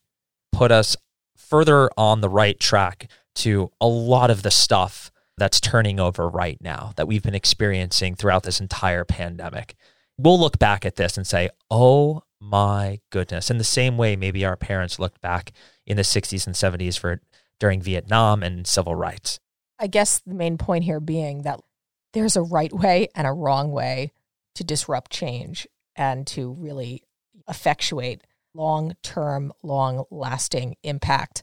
put 0.52 0.70
us 0.70 0.96
further 1.36 1.90
on 1.96 2.20
the 2.20 2.28
right 2.28 2.58
track 2.58 3.10
to 3.34 3.70
a 3.80 3.86
lot 3.86 4.30
of 4.30 4.42
the 4.42 4.50
stuff 4.50 5.10
that's 5.36 5.60
turning 5.60 6.00
over 6.00 6.28
right 6.28 6.58
now 6.60 6.92
that 6.96 7.06
we've 7.06 7.22
been 7.22 7.34
experiencing 7.34 8.14
throughout 8.14 8.42
this 8.42 8.60
entire 8.60 9.04
pandemic. 9.04 9.74
We'll 10.16 10.40
look 10.40 10.58
back 10.58 10.86
at 10.86 10.96
this 10.96 11.16
and 11.16 11.26
say, 11.26 11.50
oh 11.70 12.22
my 12.40 13.00
goodness. 13.10 13.50
In 13.50 13.58
the 13.58 13.64
same 13.64 13.98
way, 13.98 14.16
maybe 14.16 14.44
our 14.44 14.56
parents 14.56 14.98
looked 14.98 15.20
back 15.20 15.52
in 15.86 15.96
the 15.96 16.02
60s 16.02 16.46
and 16.46 16.54
70s 16.54 16.98
for 16.98 17.20
during 17.58 17.82
Vietnam 17.82 18.42
and 18.42 18.66
civil 18.66 18.94
rights. 18.94 19.40
I 19.78 19.88
guess 19.88 20.20
the 20.26 20.34
main 20.34 20.56
point 20.56 20.84
here 20.84 21.00
being 21.00 21.42
that 21.42 21.60
there's 22.16 22.36
a 22.36 22.42
right 22.42 22.72
way 22.72 23.08
and 23.14 23.26
a 23.26 23.32
wrong 23.32 23.72
way 23.72 24.12
to 24.54 24.64
disrupt 24.64 25.10
change 25.10 25.68
and 25.94 26.26
to 26.28 26.50
really 26.52 27.02
effectuate 27.46 28.22
long 28.54 28.96
term, 29.02 29.52
long 29.62 30.04
lasting 30.10 30.76
impact. 30.82 31.42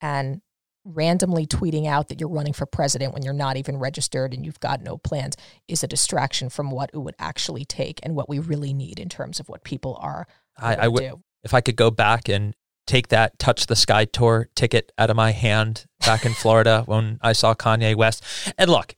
And 0.00 0.40
randomly 0.86 1.46
tweeting 1.46 1.86
out 1.86 2.08
that 2.08 2.20
you're 2.20 2.28
running 2.28 2.52
for 2.52 2.66
president 2.66 3.14
when 3.14 3.22
you're 3.22 3.32
not 3.32 3.56
even 3.56 3.78
registered 3.78 4.34
and 4.34 4.44
you've 4.44 4.60
got 4.60 4.82
no 4.82 4.98
plans 4.98 5.36
is 5.66 5.82
a 5.82 5.86
distraction 5.86 6.50
from 6.50 6.70
what 6.70 6.90
it 6.92 6.98
would 6.98 7.14
actually 7.18 7.64
take 7.64 8.00
and 8.02 8.14
what 8.14 8.28
we 8.28 8.38
really 8.38 8.74
need 8.74 8.98
in 8.98 9.08
terms 9.08 9.40
of 9.40 9.48
what 9.48 9.64
people 9.64 9.96
are. 10.00 10.26
I, 10.58 10.74
I 10.74 10.88
would, 10.88 11.00
do. 11.00 11.22
if 11.42 11.54
I 11.54 11.60
could 11.60 11.76
go 11.76 11.90
back 11.90 12.28
and 12.28 12.54
take 12.86 13.08
that 13.08 13.38
touch 13.38 13.66
the 13.66 13.76
sky 13.76 14.04
tour 14.04 14.48
ticket 14.54 14.92
out 14.98 15.08
of 15.08 15.16
my 15.16 15.30
hand 15.30 15.86
back 16.04 16.26
in 16.26 16.34
Florida 16.34 16.82
when 16.86 17.18
I 17.22 17.32
saw 17.32 17.54
Kanye 17.54 17.94
West. 17.94 18.22
And 18.58 18.70
look, 18.70 18.94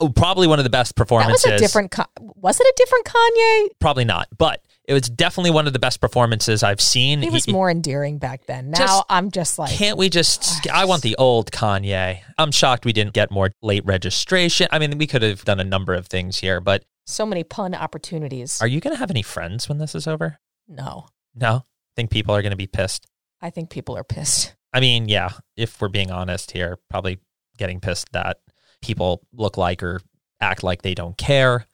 Oh, 0.00 0.08
probably 0.08 0.46
one 0.46 0.58
of 0.58 0.64
the 0.64 0.70
best 0.70 0.94
That 0.94 1.02
performances. 1.02 1.44
was 1.44 1.54
a 1.54 1.58
different. 1.58 1.94
Was 2.36 2.58
it 2.60 2.66
a 2.66 2.72
different 2.76 3.04
Kanye? 3.06 3.66
probably 3.80 4.04
not, 4.04 4.28
but 4.38 4.62
it 4.84 4.94
was 4.94 5.02
definitely 5.02 5.50
one 5.50 5.66
of 5.66 5.72
the 5.72 5.78
best 5.78 6.00
performances 6.00 6.62
I've 6.62 6.80
seen. 6.80 7.20
He 7.22 7.30
was 7.30 7.44
He- 7.44 7.52
more 7.52 7.70
endearing 7.70 8.18
back 8.18 8.46
then. 8.46 8.70
Now 8.70 8.78
Just 8.78 9.04
I'm 9.10 9.30
just 9.30 9.58
like, 9.58 9.70
Can't 9.72 9.98
we 9.98 10.08
just? 10.08 10.66
Ah, 10.68 10.80
I 10.80 10.84
want 10.86 11.02
the 11.02 11.16
old 11.16 11.50
Kanye. 11.52 12.20
I'm 12.38 12.50
shocked 12.50 12.84
we 12.84 12.92
didn't 12.92 13.12
get 13.12 13.30
more 13.30 13.50
late 13.62 13.84
registration. 13.84 14.68
I 14.70 14.78
mean, 14.78 14.96
we 14.98 15.06
could 15.06 15.22
have 15.22 15.44
done 15.44 15.60
a 15.60 15.64
number 15.64 15.94
of 15.94 16.06
things 16.08 16.38
here, 16.38 16.60
but 16.60 16.84
so 17.06 17.26
many 17.26 17.44
pun 17.44 17.74
opportunities. 17.74 18.60
are 18.60 18.66
you 18.66 18.80
going 18.80 18.94
to 18.94 18.98
have 18.98 19.10
any 19.10 19.22
friends 19.22 19.68
when 19.68 19.78
this 19.78 19.94
is 19.94 20.06
over? 20.06 20.38
no, 20.68 21.06
No, 21.34 21.54
I 21.56 21.62
think 21.96 22.10
people 22.10 22.34
are 22.34 22.42
going 22.42 22.50
to 22.52 22.56
be 22.56 22.66
pissed. 22.68 23.06
I 23.42 23.50
think 23.50 23.68
people 23.70 23.96
are 23.96 24.04
pissed. 24.04 24.54
I 24.72 24.80
mean, 24.80 25.08
yeah, 25.08 25.30
if 25.56 25.80
we're 25.80 25.88
being 25.88 26.10
honest 26.10 26.52
here, 26.52 26.78
probably 26.88 27.18
getting 27.58 27.80
pissed 27.80 28.12
that 28.12 28.38
people 28.82 29.22
look 29.32 29.56
like 29.56 29.82
or 29.82 30.00
act 30.40 30.62
like 30.62 30.82
they 30.82 30.94
don't 30.94 31.16
care. 31.18 31.66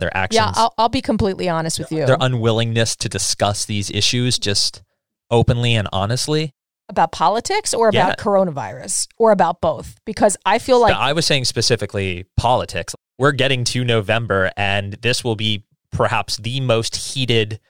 Their 0.00 0.14
actions, 0.16 0.36
Yeah, 0.36 0.52
I'll, 0.56 0.74
I'll 0.76 0.88
be 0.88 1.00
completely 1.00 1.48
honest 1.48 1.78
with 1.78 1.92
you. 1.92 2.04
their 2.04 2.16
unwillingness 2.20 2.96
to 2.96 3.08
discuss 3.08 3.64
these 3.64 3.90
issues 3.90 4.38
just 4.38 4.82
openly 5.30 5.74
and 5.74 5.88
honestly. 5.92 6.52
About 6.88 7.12
politics 7.12 7.72
or 7.72 7.88
about 7.88 8.08
Yeah. 8.08 8.14
coronavirus 8.24 9.06
or 9.18 9.30
about 9.30 9.60
both? 9.60 9.96
Because 10.04 10.36
I 10.44 10.58
feel 10.58 10.80
like 10.80 10.94
I 10.94 11.12
was 11.12 11.26
saying 11.26 11.44
specifically 11.44 12.26
politics. 12.36 12.94
We're 13.18 13.32
getting 13.32 13.62
to 13.66 13.84
November, 13.84 14.50
and 14.56 14.94
this 14.94 15.22
will 15.22 15.36
be 15.36 15.64
perhaps 15.92 16.36
the 16.38 16.60
most 16.60 16.96
heated 16.96 17.60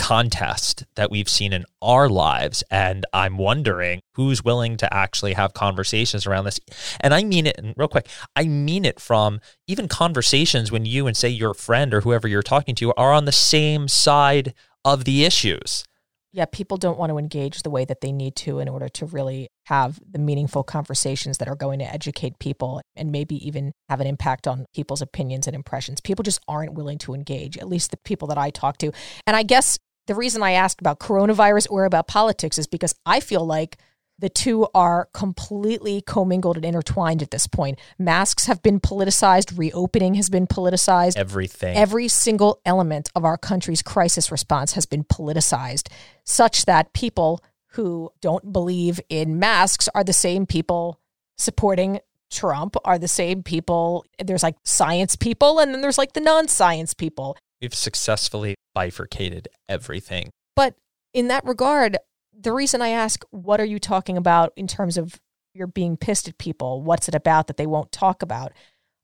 contest 0.00 0.86
that 0.96 1.10
we've 1.10 1.28
seen 1.28 1.52
in 1.52 1.66
our 1.82 2.08
lives. 2.08 2.64
And 2.70 3.04
I'm 3.12 3.36
wondering 3.36 4.00
who's 4.14 4.42
willing 4.42 4.78
to 4.78 4.92
actually 4.92 5.34
have 5.34 5.52
conversations 5.52 6.26
around 6.26 6.46
this. 6.46 6.58
And 7.00 7.12
I 7.12 7.22
mean 7.22 7.46
it, 7.46 7.58
and 7.58 7.74
real 7.76 7.86
quick, 7.86 8.08
I 8.34 8.44
mean 8.44 8.86
it 8.86 8.98
from 8.98 9.40
even 9.66 9.88
conversations 9.88 10.72
when 10.72 10.86
you 10.86 11.06
and 11.06 11.16
say 11.16 11.28
your 11.28 11.52
friend 11.52 11.92
or 11.92 12.00
whoever 12.00 12.26
you're 12.26 12.42
talking 12.42 12.74
to 12.76 12.94
are 12.94 13.12
on 13.12 13.26
the 13.26 13.32
same 13.32 13.88
side 13.88 14.54
of 14.84 15.04
the 15.04 15.24
issues. 15.24 15.84
yeah, 16.32 16.44
people 16.44 16.76
don't 16.76 16.98
want 16.98 17.10
to 17.10 17.18
engage 17.18 17.62
the 17.62 17.70
way 17.70 17.84
that 17.84 18.00
they 18.00 18.12
need 18.12 18.36
to 18.36 18.60
in 18.60 18.68
order 18.68 18.88
to 18.88 19.06
really 19.06 19.48
have 19.66 19.98
the 20.08 20.18
meaningful 20.18 20.62
conversations 20.62 21.38
that 21.38 21.48
are 21.48 21.56
going 21.56 21.80
to 21.80 21.84
educate 21.84 22.38
people 22.38 22.80
and 22.94 23.10
maybe 23.10 23.34
even 23.46 23.72
have 23.88 24.00
an 24.00 24.06
impact 24.06 24.46
on 24.46 24.64
people's 24.72 25.02
opinions 25.02 25.48
and 25.48 25.56
impressions. 25.56 26.00
People 26.00 26.22
just 26.22 26.40
aren't 26.46 26.74
willing 26.74 26.98
to 26.98 27.14
engage, 27.14 27.58
at 27.58 27.68
least 27.68 27.90
the 27.90 27.96
people 28.04 28.28
that 28.28 28.38
I 28.38 28.50
talk 28.50 28.78
to. 28.78 28.92
And 29.26 29.36
I 29.36 29.42
guess 29.42 29.76
the 30.10 30.16
reason 30.16 30.42
I 30.42 30.54
asked 30.54 30.80
about 30.80 30.98
coronavirus 30.98 31.68
or 31.70 31.84
about 31.84 32.08
politics 32.08 32.58
is 32.58 32.66
because 32.66 32.96
I 33.06 33.20
feel 33.20 33.46
like 33.46 33.76
the 34.18 34.28
two 34.28 34.66
are 34.74 35.08
completely 35.14 36.00
commingled 36.00 36.56
and 36.56 36.64
intertwined 36.64 37.22
at 37.22 37.30
this 37.30 37.46
point. 37.46 37.78
Masks 37.96 38.46
have 38.46 38.60
been 38.60 38.80
politicized, 38.80 39.56
reopening 39.56 40.14
has 40.14 40.28
been 40.28 40.48
politicized. 40.48 41.16
Everything. 41.16 41.76
Every 41.76 42.08
single 42.08 42.60
element 42.66 43.08
of 43.14 43.24
our 43.24 43.38
country's 43.38 43.82
crisis 43.82 44.32
response 44.32 44.72
has 44.72 44.84
been 44.84 45.04
politicized, 45.04 45.86
such 46.24 46.64
that 46.64 46.92
people 46.92 47.40
who 47.74 48.10
don't 48.20 48.52
believe 48.52 48.98
in 49.08 49.38
masks 49.38 49.88
are 49.94 50.02
the 50.02 50.12
same 50.12 50.44
people 50.44 50.98
supporting 51.38 52.00
Trump, 52.32 52.74
are 52.84 52.98
the 52.98 53.06
same 53.06 53.44
people. 53.44 54.04
There's 54.18 54.42
like 54.42 54.56
science 54.64 55.14
people, 55.14 55.60
and 55.60 55.72
then 55.72 55.82
there's 55.82 55.98
like 55.98 56.14
the 56.14 56.20
non 56.20 56.48
science 56.48 56.94
people. 56.94 57.36
We've 57.60 57.74
successfully 57.74 58.54
bifurcated 58.74 59.48
everything. 59.68 60.30
But 60.56 60.74
in 61.12 61.28
that 61.28 61.44
regard, 61.44 61.98
the 62.38 62.52
reason 62.52 62.80
I 62.80 62.88
ask, 62.88 63.24
what 63.30 63.60
are 63.60 63.66
you 63.66 63.78
talking 63.78 64.16
about 64.16 64.52
in 64.56 64.66
terms 64.66 64.96
of 64.96 65.20
you're 65.54 65.66
being 65.66 65.96
pissed 65.96 66.28
at 66.28 66.38
people? 66.38 66.82
What's 66.82 67.08
it 67.08 67.14
about 67.14 67.46
that 67.48 67.56
they 67.56 67.66
won't 67.66 67.92
talk 67.92 68.22
about? 68.22 68.52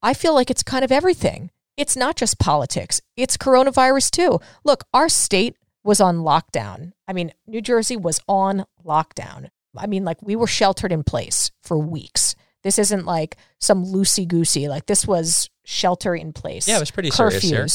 I 0.02 0.14
feel 0.14 0.34
like 0.34 0.50
it's 0.50 0.62
kind 0.62 0.84
of 0.84 0.92
everything. 0.92 1.50
It's 1.76 1.96
not 1.96 2.16
just 2.16 2.38
politics, 2.38 3.02
it's 3.16 3.36
coronavirus 3.36 4.10
too. 4.10 4.40
Look, 4.64 4.84
our 4.94 5.08
state 5.10 5.56
was 5.84 6.00
on 6.00 6.18
lockdown. 6.18 6.92
I 7.06 7.12
mean, 7.12 7.32
New 7.46 7.60
Jersey 7.60 7.96
was 7.96 8.20
on 8.26 8.64
lockdown. 8.84 9.50
I 9.76 9.86
mean, 9.86 10.04
like 10.04 10.22
we 10.22 10.36
were 10.36 10.46
sheltered 10.46 10.90
in 10.90 11.04
place 11.04 11.50
for 11.62 11.76
weeks. 11.76 12.34
This 12.62 12.78
isn't 12.78 13.04
like 13.04 13.36
some 13.60 13.84
loosey 13.84 14.26
goosey, 14.26 14.68
like 14.68 14.86
this 14.86 15.06
was 15.06 15.50
shelter 15.64 16.14
in 16.14 16.32
place. 16.32 16.66
Yeah, 16.66 16.78
it 16.78 16.80
was 16.80 16.90
pretty 16.90 17.10
serious 17.10 17.42
here. 17.42 17.66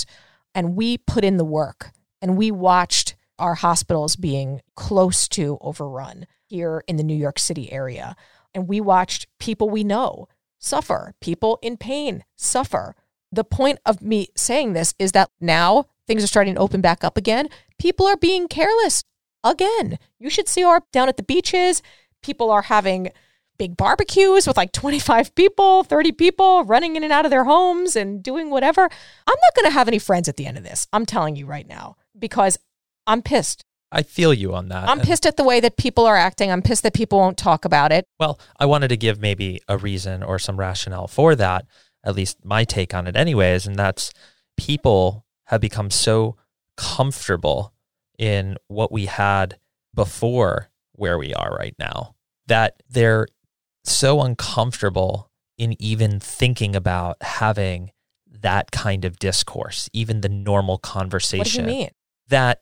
And 0.54 0.76
we 0.76 0.98
put 0.98 1.24
in 1.24 1.38
the 1.38 1.46
work 1.46 1.92
and 2.22 2.38
we 2.38 2.52
watched 2.52 3.16
our 3.40 3.56
hospitals 3.56 4.16
being 4.16 4.62
close 4.76 5.28
to 5.30 5.58
overrun 5.62 6.28
here 6.46 6.84
in 6.88 6.98
the 6.98 7.04
New 7.04 7.16
York 7.16 7.40
City 7.40 7.72
area. 7.72 8.16
And 8.54 8.68
we 8.68 8.80
watched 8.80 9.28
people 9.40 9.70
we 9.70 9.84
know 9.84 10.28
suffer, 10.60 11.14
people 11.22 11.58
in 11.62 11.78
pain 11.78 12.24
suffer. 12.36 12.96
The 13.32 13.44
point 13.44 13.80
of 13.86 14.02
me 14.02 14.28
saying 14.36 14.74
this 14.74 14.94
is 15.00 15.14
that 15.14 15.32
now 15.40 15.86
things 16.06 16.24
are 16.24 16.28
starting 16.28 16.56
to 16.56 16.62
open 16.62 16.82
back 16.82 17.04
up 17.04 17.18
again. 17.18 17.48
People 17.80 18.06
are 18.06 18.18
being 18.18 18.48
careless 18.48 19.04
again. 19.44 19.98
You 20.20 20.30
should 20.30 20.48
see 20.48 20.64
our 20.64 20.84
down 20.92 21.10
at 21.10 21.18
the 21.18 21.24
beaches. 21.24 21.82
People 22.22 22.52
are 22.52 22.64
having 22.64 23.12
big 23.62 23.78
barbecues 23.78 24.48
with 24.48 24.58
like 24.58 24.72
25 24.72 25.36
people, 25.36 25.84
30 25.84 26.14
people 26.14 26.64
running 26.64 26.96
in 26.96 27.04
and 27.04 27.14
out 27.14 27.26
of 27.26 27.30
their 27.30 27.44
homes 27.44 27.96
and 27.96 28.24
doing 28.24 28.50
whatever. 28.50 28.82
I'm 28.82 29.36
not 29.40 29.56
going 29.56 29.66
to 29.66 29.72
have 29.72 29.88
any 29.88 30.00
friends 30.00 30.28
at 30.28 30.36
the 30.36 30.48
end 30.48 30.58
of 30.58 30.64
this. 30.64 30.88
I'm 30.92 31.06
telling 31.06 31.36
you 31.36 31.46
right 31.46 31.68
now 31.68 31.96
because 32.18 32.58
I'm 33.06 33.22
pissed. 33.22 33.64
I 33.92 34.02
feel 34.02 34.34
you 34.34 34.56
on 34.56 34.70
that. 34.70 34.90
I'm 34.90 34.98
And- 34.98 35.08
pissed 35.08 35.28
at 35.28 35.38
the 35.38 35.44
way 35.44 35.60
that 35.60 35.78
people 35.78 36.08
are 36.08 36.18
acting. 36.18 36.52
I'm 36.52 36.64
pissed 36.64 36.82
that 36.82 36.96
people 36.96 37.20
won't 37.20 37.38
talk 37.38 37.64
about 37.64 37.92
it. 37.92 38.06
Well, 38.20 38.40
I 38.60 38.66
wanted 38.66 38.88
to 38.88 38.98
give 38.98 39.20
maybe 39.20 39.62
a 39.68 39.78
reason 39.78 40.24
or 40.24 40.40
some 40.40 40.58
rationale 40.58 41.08
for 41.08 41.36
that, 41.36 41.66
at 42.04 42.16
least 42.16 42.44
my 42.44 42.64
take 42.64 42.96
on 42.96 43.06
it, 43.06 43.16
anyways. 43.16 43.68
And 43.68 43.76
that's 43.76 44.12
people 44.58 45.24
have 45.46 45.62
become 45.62 45.92
so 45.92 46.36
comfortable 46.78 47.74
in 48.18 48.58
what 48.70 48.92
we 48.92 49.06
had 49.06 49.60
before 49.94 50.72
where 50.94 51.20
we 51.20 51.32
are 51.36 51.56
right 51.56 51.76
now 51.78 52.16
that 52.48 52.82
they're 52.90 53.28
so 53.84 54.22
uncomfortable 54.22 55.30
in 55.58 55.76
even 55.82 56.20
thinking 56.20 56.76
about 56.76 57.18
having 57.22 57.92
that 58.30 58.72
kind 58.72 59.06
of 59.06 59.20
discourse, 59.20 59.90
even 59.94 60.22
the 60.22 60.30
normal 60.30 60.78
conversation. 60.78 61.40
What 61.66 61.70
do 61.70 61.76
you 61.76 61.80
mean? 61.84 61.90
that 62.30 62.62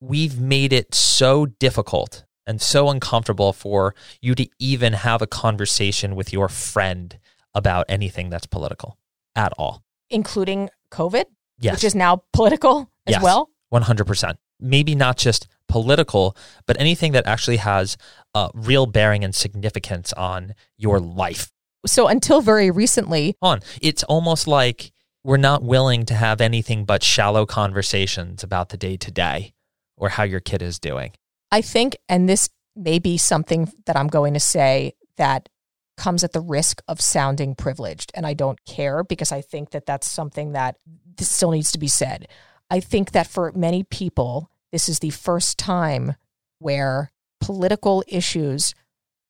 we've 0.00 0.38
made 0.40 0.72
it 0.72 0.94
so 0.94 1.44
difficult 1.44 2.24
and 2.46 2.62
so 2.62 2.88
uncomfortable 2.88 3.52
for 3.52 3.92
you 4.22 4.36
to 4.36 4.48
even 4.60 4.92
have 4.92 5.20
a 5.20 5.26
conversation 5.26 6.14
with 6.14 6.32
your 6.32 6.48
friend 6.48 7.18
about 7.54 7.84
anything 7.88 8.30
that's 8.30 8.46
political 8.46 8.96
at 9.34 9.52
all. 9.58 9.82
Including 10.08 10.70
COVID, 10.92 11.24
Yes. 11.58 11.74
which 11.74 11.84
is 11.84 11.94
now 11.96 12.22
political 12.32 12.88
as 13.06 13.14
Yes. 13.14 13.22
well. 13.22 13.50
100%. 13.72 14.38
Maybe 14.60 14.94
not 14.94 15.16
just 15.16 15.48
political, 15.70 16.36
but 16.66 16.78
anything 16.78 17.12
that 17.12 17.26
actually 17.26 17.56
has 17.56 17.96
a 18.34 18.50
real 18.52 18.86
bearing 18.86 19.24
and 19.24 19.34
significance 19.34 20.12
on 20.12 20.54
your 20.76 21.00
life. 21.00 21.50
So 21.86 22.08
until 22.08 22.42
very 22.42 22.70
recently, 22.70 23.36
On. 23.40 23.60
It's 23.80 24.02
almost 24.02 24.46
like 24.46 24.92
we're 25.24 25.38
not 25.38 25.62
willing 25.62 26.04
to 26.06 26.14
have 26.14 26.40
anything 26.40 26.84
but 26.84 27.02
shallow 27.02 27.46
conversations 27.46 28.42
about 28.42 28.68
the 28.68 28.76
day 28.76 28.96
to 28.98 29.10
day 29.10 29.54
or 29.96 30.10
how 30.10 30.24
your 30.24 30.40
kid 30.40 30.60
is 30.62 30.78
doing. 30.78 31.12
I 31.50 31.62
think, 31.62 31.96
and 32.08 32.28
this 32.28 32.50
may 32.76 32.98
be 32.98 33.18
something 33.18 33.72
that 33.86 33.96
I'm 33.96 34.08
going 34.08 34.34
to 34.34 34.40
say 34.40 34.94
that 35.16 35.48
comes 35.96 36.24
at 36.24 36.32
the 36.32 36.40
risk 36.40 36.82
of 36.88 37.00
sounding 37.00 37.54
privileged. 37.54 38.10
And 38.14 38.26
I 38.26 38.34
don't 38.34 38.64
care 38.64 39.04
because 39.04 39.32
I 39.32 39.42
think 39.42 39.70
that 39.70 39.86
that's 39.86 40.06
something 40.06 40.52
that 40.52 40.76
this 41.18 41.30
still 41.30 41.50
needs 41.50 41.72
to 41.72 41.78
be 41.78 41.88
said. 41.88 42.26
I 42.70 42.80
think 42.80 43.12
that 43.12 43.26
for 43.26 43.52
many 43.52 43.82
people, 43.82 44.50
this 44.72 44.88
is 44.88 44.98
the 45.00 45.10
first 45.10 45.58
time 45.58 46.14
where 46.58 47.10
political 47.40 48.04
issues 48.06 48.74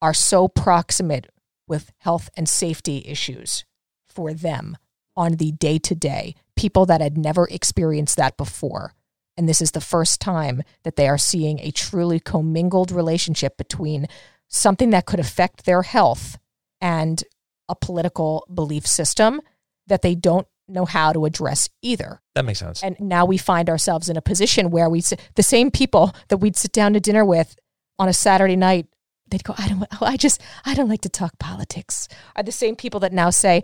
are 0.03 0.14
so 0.14 0.48
proximate 0.48 1.29
with 1.66 1.92
health 1.98 2.29
and 2.37 2.48
safety 2.48 3.05
issues 3.07 3.64
for 4.09 4.35
them 4.35 4.76
on 5.16 5.33
the 5.33 5.53
day 5.53 5.79
to 5.79 5.94
day. 5.94 6.35
People 6.57 6.87
that 6.87 7.00
had 7.00 7.16
never 7.16 7.46
experienced 7.48 8.16
that 8.16 8.37
before. 8.37 8.94
And 9.37 9.48
this 9.48 9.62
is 9.62 9.70
the 9.70 9.81
first 9.81 10.20
time 10.20 10.62
that 10.83 10.96
they 10.96 11.09
are 11.09 11.18
seeing 11.18 11.61
a 11.61 11.70
truly 11.70 12.20
commingled 12.20 12.90
relationship 12.90 13.57
between 13.57 14.07
something 14.48 14.90
that 14.90 15.07
could 15.07 15.20
affect 15.20 15.64
their 15.64 15.83
health 15.83 16.38
and 16.81 17.22
a 17.68 17.76
political 17.76 18.46
belief 18.53 18.87
system 18.87 19.40
that 19.87 20.03
they 20.03 20.14
don't 20.14 20.48
know 20.70 20.85
how 20.85 21.12
to 21.12 21.24
address 21.24 21.68
either. 21.83 22.20
That 22.35 22.44
makes 22.44 22.59
sense. 22.59 22.83
And 22.83 22.98
now 23.00 23.24
we 23.24 23.37
find 23.37 23.68
ourselves 23.68 24.09
in 24.09 24.16
a 24.16 24.22
position 24.22 24.70
where 24.70 24.88
we, 24.88 25.02
the 25.35 25.42
same 25.42 25.70
people 25.70 26.14
that 26.28 26.38
we'd 26.38 26.56
sit 26.56 26.72
down 26.72 26.92
to 26.94 27.00
dinner 27.00 27.24
with 27.24 27.56
on 27.98 28.09
a 28.09 28.12
Saturday 28.12 28.56
night, 28.56 28.87
they'd 29.28 29.44
go, 29.44 29.54
I 29.56 29.68
don't, 29.68 29.85
oh, 30.00 30.06
I 30.06 30.16
just, 30.16 30.40
I 30.64 30.74
don't 30.74 30.88
like 30.88 31.02
to 31.02 31.09
talk 31.09 31.38
politics, 31.38 32.09
are 32.37 32.42
the 32.42 32.52
same 32.52 32.76
people 32.76 33.00
that 33.00 33.12
now 33.12 33.30
say, 33.30 33.62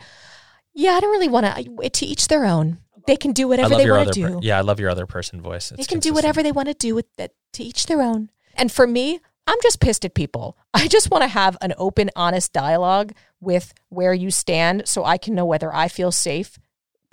yeah, 0.75 0.92
I 0.92 1.01
don't 1.01 1.11
really 1.11 1.29
want 1.29 1.47
to, 1.47 1.88
to 1.88 2.07
each 2.07 2.29
their 2.29 2.45
own. 2.45 2.79
They 3.07 3.16
can 3.16 3.33
do 3.33 3.49
whatever 3.49 3.77
they 3.77 3.90
want 3.90 4.12
to 4.12 4.21
per- 4.21 4.29
do. 4.29 4.40
yeah, 4.42 4.59
I 4.59 4.62
love 4.62 4.81
your 4.81 4.90
other 4.90 5.07
person 5.07 5.40
voice. 5.40 5.71
They 5.71 5.77
It's 5.79 5.87
can 5.87 6.01
do 6.01 6.12
whatever 6.12 6.42
they 6.42 6.53
want 6.53 6.69
to 6.69 6.75
do 6.75 6.95
with 6.95 7.07
that 7.16 7.33
to 7.55 7.62
each 7.62 7.87
their 7.87 8.03
own. 8.03 8.31
And 8.55 8.71
for 8.71 8.87
me, 8.87 9.21
I'm 9.47 9.59
just 9.62 9.81
pissed 9.81 10.05
at 10.05 10.14
people. 10.14 10.59
I 10.75 10.88
just 10.88 11.11
want 11.11 11.23
to 11.23 11.29
have 11.29 11.57
an 11.61 11.73
open, 11.79 12.11
honest 12.16 12.53
dialogue 12.53 13.12
with 13.40 13.73
where 13.90 14.12
you 14.12 14.31
stand 14.31 14.88
so 14.88 15.05
I 15.05 15.19
can 15.19 15.35
know 15.35 15.45
whether 15.45 15.73
I 15.73 15.88
feel 15.88 16.11
safe 16.11 16.59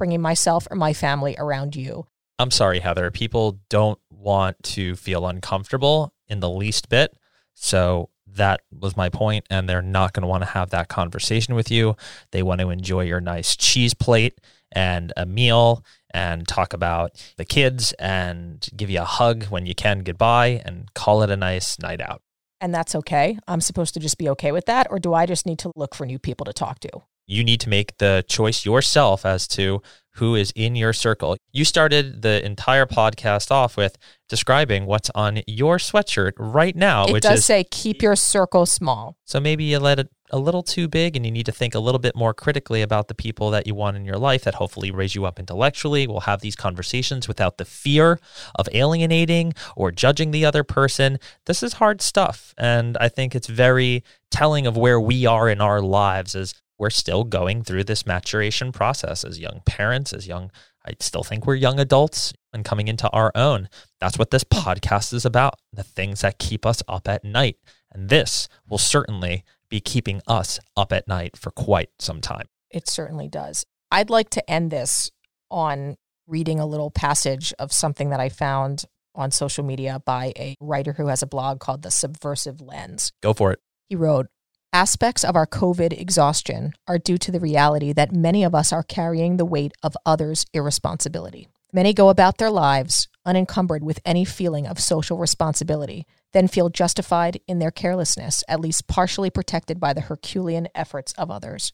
bringing 0.04 0.20
myself 0.20 0.68
or 0.70 0.76
my 0.76 0.92
family 0.92 1.34
around 1.40 1.78
you. 1.78 2.06
I'm 2.38 2.52
sorry, 2.52 2.82
Heather. 2.82 3.10
People 3.10 3.62
don't 3.70 3.98
want 4.10 4.62
to 4.64 4.98
feel 4.98 5.26
uncomfortable 5.26 6.14
in 6.28 6.42
the 6.42 6.50
least 6.50 6.90
bit. 6.90 7.16
So 7.54 8.10
that 8.28 8.60
was 8.78 8.98
my 8.98 9.08
point, 9.08 9.46
and 9.50 9.70
they're 9.70 9.82
not 9.82 10.12
going 10.12 10.24
to 10.24 10.28
want 10.28 10.44
to 10.44 10.50
have 10.50 10.72
that 10.72 10.90
conversation 10.90 11.56
with 11.56 11.72
you. 11.72 11.96
They 12.32 12.44
want 12.44 12.60
to 12.60 12.70
enjoy 12.70 13.06
your 13.06 13.22
nice 13.22 13.56
cheese 13.56 13.94
plate 13.94 14.42
and 14.74 15.14
a 15.16 15.26
meal 15.26 15.86
and 16.14 16.46
talk 16.46 16.74
about 16.74 17.12
the 17.38 17.46
kids 17.46 17.94
and 17.94 18.68
give 18.76 18.90
you 18.90 19.00
a 19.00 19.06
hug 19.06 19.46
when 19.46 19.66
you 19.66 19.74
can 19.74 20.00
goodbye 20.00 20.62
and 20.66 20.94
call 20.94 21.24
it 21.24 21.30
a 21.30 21.38
nice 21.38 21.80
night 21.80 22.02
out. 22.02 22.22
And 22.60 22.76
that's 22.76 22.94
okay. 22.94 23.40
I'm 23.48 23.62
supposed 23.62 23.94
to 23.94 24.02
just 24.02 24.18
be 24.18 24.28
okay 24.32 24.52
with 24.52 24.66
that. 24.66 24.88
Or 24.90 25.00
do 25.00 25.14
I 25.14 25.26
just 25.26 25.46
need 25.46 25.60
to 25.60 25.72
look 25.78 25.96
for 25.96 26.06
new 26.06 26.20
people 26.20 26.44
to 26.44 26.52
talk 26.52 26.82
to? 26.82 26.90
You 27.26 27.44
need 27.44 27.60
to 27.62 27.70
make 27.70 27.98
the 27.98 28.24
choice 28.28 28.66
yourself 28.66 29.26
as 29.26 29.48
to 29.50 29.82
who 30.18 30.36
is 30.36 30.52
in 30.56 30.76
your 30.76 30.94
circle. 30.94 31.36
You 31.52 31.66
started 31.66 32.22
the 32.22 32.46
entire 32.46 32.86
podcast 32.86 33.50
off 33.50 33.76
with 33.78 33.98
describing 34.30 34.86
what's 34.86 35.10
on 35.16 35.42
your 35.48 35.78
sweatshirt 35.78 36.34
right 36.38 36.76
now, 36.76 37.06
It 37.06 37.14
which 37.14 37.24
does 37.24 37.40
is 37.40 37.46
say 37.46 37.64
keep 37.64 38.02
your 38.04 38.16
circle 38.16 38.66
small. 38.68 39.18
so 39.26 39.40
maybe 39.40 39.64
you 39.64 39.80
let 39.80 39.98
it 40.00 40.10
a 40.32 40.38
little 40.40 40.64
too 40.64 40.88
big 40.88 41.16
and 41.16 41.26
you 41.26 41.32
need 41.32 41.46
to 41.46 41.52
think 41.52 41.76
a 41.76 41.80
little 41.80 42.00
bit 42.00 42.16
more 42.16 42.34
critically 42.34 42.82
about 42.82 43.08
the 43.08 43.14
people 43.14 43.52
that 43.52 43.68
you 43.68 43.76
want 43.76 43.96
in 43.98 44.04
your 44.06 44.18
life 44.18 44.44
that 44.44 44.56
hopefully 44.56 44.90
raise 44.90 45.14
you 45.14 45.26
up 45.26 45.40
intellectually. 45.40 46.08
We'll 46.08 46.22
have 46.22 46.42
these 46.42 46.56
conversations 46.56 47.28
without 47.28 47.58
the 47.58 47.66
fear 47.66 48.20
of 48.56 48.68
alienating 48.74 49.54
or 49.76 49.92
judging 49.92 50.32
the 50.32 50.44
other 50.46 50.64
person. 50.64 51.20
This 51.46 51.62
is 51.62 51.74
hard 51.74 52.02
stuff. 52.02 52.54
And 52.58 52.98
I 53.00 53.10
think 53.10 53.36
it's 53.36 53.48
very 53.48 54.04
telling 54.32 54.66
of 54.66 54.76
where 54.76 55.00
we 55.00 55.26
are 55.28 55.48
in 55.50 55.62
our 55.62 55.82
lives 55.82 56.34
as 56.36 56.56
we're 56.84 56.90
still 56.90 57.24
going 57.24 57.64
through 57.64 57.86
this 57.86 58.06
maturation 58.06 58.74
process 58.74 59.24
as 59.24 59.40
young 59.40 59.62
parents, 59.66 60.12
as 60.12 60.28
young, 60.28 60.52
I 60.86 60.92
still 61.00 61.24
think 61.24 61.48
we're 61.48 61.56
young 61.56 61.80
adults 61.80 62.34
and 62.52 62.66
coming 62.66 62.90
into 62.90 63.10
our 63.12 63.32
own. 63.36 63.70
That's 64.02 64.20
what 64.20 64.32
this 64.32 64.44
podcast 64.44 65.14
is 65.14 65.24
about 65.24 65.56
the 65.72 65.84
things 65.84 66.20
that 66.22 66.40
keep 66.40 66.66
us 66.66 66.84
up 66.90 67.08
at 67.08 67.24
night. 67.24 67.56
And 67.94 68.10
this 68.10 68.50
will 68.68 68.78
certainly 68.78 69.46
be 69.70 69.80
keeping 69.80 70.22
us 70.28 70.60
up 70.76 70.92
at 70.92 71.08
night 71.08 71.38
for 71.38 71.52
quite 71.52 71.90
some 72.00 72.20
time. 72.20 72.48
It 72.70 72.90
certainly 72.90 73.30
does. 73.30 73.66
I'd 73.90 74.10
like 74.10 74.30
to 74.32 74.52
end 74.52 74.70
this 74.70 75.10
on 75.50 75.96
reading 76.28 76.60
a 76.60 76.66
little 76.66 76.92
passage 76.92 77.54
of 77.60 77.72
something 77.72 78.10
that 78.10 78.20
I 78.20 78.28
found 78.28 78.84
on 79.16 79.32
social 79.32 79.64
media 79.64 80.02
by 80.06 80.34
a 80.36 80.56
writer 80.60 80.92
who 80.92 81.08
has 81.08 81.22
a 81.22 81.28
blog 81.28 81.62
called 81.62 81.82
The 81.82 81.92
Subversive 81.92 82.60
Lens. 82.60 83.14
Go 83.22 83.34
for 83.34 83.54
it. 83.54 83.60
He 83.88 83.96
wrote, 83.96 84.28
Aspects 84.76 85.24
of 85.24 85.36
our 85.36 85.46
COVID 85.46 85.94
exhaustion 86.02 86.74
are 86.88 86.98
due 86.98 87.20
to 87.20 87.32
the 87.32 87.40
reality 87.40 87.94
that 87.94 88.12
many 88.12 88.44
of 88.44 88.56
us 88.56 88.74
are 88.74 88.82
carrying 88.82 89.38
the 89.38 89.46
weight 89.46 89.72
of 89.84 89.96
others' 90.04 90.48
irresponsibility. 90.52 91.48
Many 91.72 91.94
go 91.94 92.10
about 92.10 92.40
their 92.40 92.50
lives 92.50 93.08
unencumbered 93.24 93.84
with 93.84 94.00
any 94.04 94.26
feeling 94.26 94.66
of 94.66 94.80
social 94.80 95.20
responsibility, 95.20 96.08
then 96.32 96.48
feel 96.48 96.70
justified 96.72 97.40
in 97.48 97.60
their 97.60 97.70
carelessness, 97.70 98.44
at 98.48 98.60
least 98.60 98.88
partially 98.88 99.30
protected 99.30 99.80
by 99.80 99.94
the 99.94 100.02
Herculean 100.02 100.68
efforts 100.74 101.14
of 101.20 101.30
others. 101.30 101.72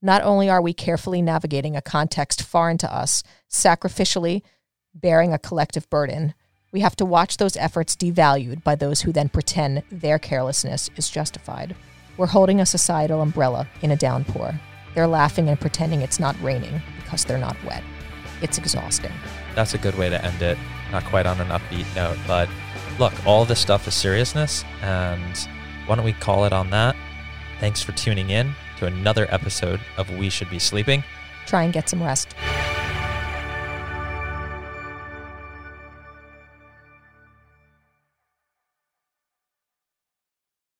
Not 0.00 0.22
only 0.22 0.48
are 0.48 0.62
we 0.62 0.72
carefully 0.72 1.20
navigating 1.20 1.74
a 1.74 1.82
context 1.82 2.44
foreign 2.44 2.78
to 2.78 2.94
us, 2.94 3.24
sacrificially 3.50 4.42
bearing 4.94 5.32
a 5.32 5.40
collective 5.40 5.90
burden, 5.90 6.34
we 6.70 6.80
have 6.80 6.94
to 6.96 7.04
watch 7.04 7.38
those 7.38 7.56
efforts 7.56 7.96
devalued 7.96 8.62
by 8.62 8.76
those 8.76 9.00
who 9.00 9.10
then 9.10 9.28
pretend 9.28 9.82
their 9.90 10.20
carelessness 10.20 10.88
is 10.94 11.10
justified. 11.10 11.74
We're 12.18 12.26
holding 12.26 12.60
a 12.60 12.66
societal 12.66 13.22
umbrella 13.22 13.68
in 13.80 13.92
a 13.92 13.96
downpour. 13.96 14.52
They're 14.96 15.06
laughing 15.06 15.48
and 15.48 15.58
pretending 15.58 16.02
it's 16.02 16.18
not 16.18 16.34
raining 16.42 16.82
because 16.96 17.24
they're 17.24 17.38
not 17.38 17.56
wet. 17.64 17.84
It's 18.42 18.58
exhausting. 18.58 19.12
That's 19.54 19.74
a 19.74 19.78
good 19.78 19.96
way 19.96 20.08
to 20.08 20.24
end 20.24 20.42
it. 20.42 20.58
Not 20.90 21.04
quite 21.04 21.26
on 21.26 21.40
an 21.40 21.46
upbeat 21.48 21.86
note, 21.94 22.18
but 22.26 22.48
look, 22.98 23.12
all 23.24 23.44
this 23.44 23.60
stuff 23.60 23.86
is 23.86 23.94
seriousness. 23.94 24.64
And 24.82 25.48
why 25.86 25.94
don't 25.94 26.04
we 26.04 26.12
call 26.12 26.44
it 26.44 26.52
on 26.52 26.70
that? 26.70 26.96
Thanks 27.60 27.82
for 27.82 27.92
tuning 27.92 28.30
in 28.30 28.52
to 28.78 28.86
another 28.86 29.28
episode 29.32 29.80
of 29.96 30.10
We 30.10 30.28
Should 30.28 30.50
Be 30.50 30.58
Sleeping. 30.58 31.04
Try 31.46 31.62
and 31.62 31.72
get 31.72 31.88
some 31.88 32.02
rest. 32.02 32.34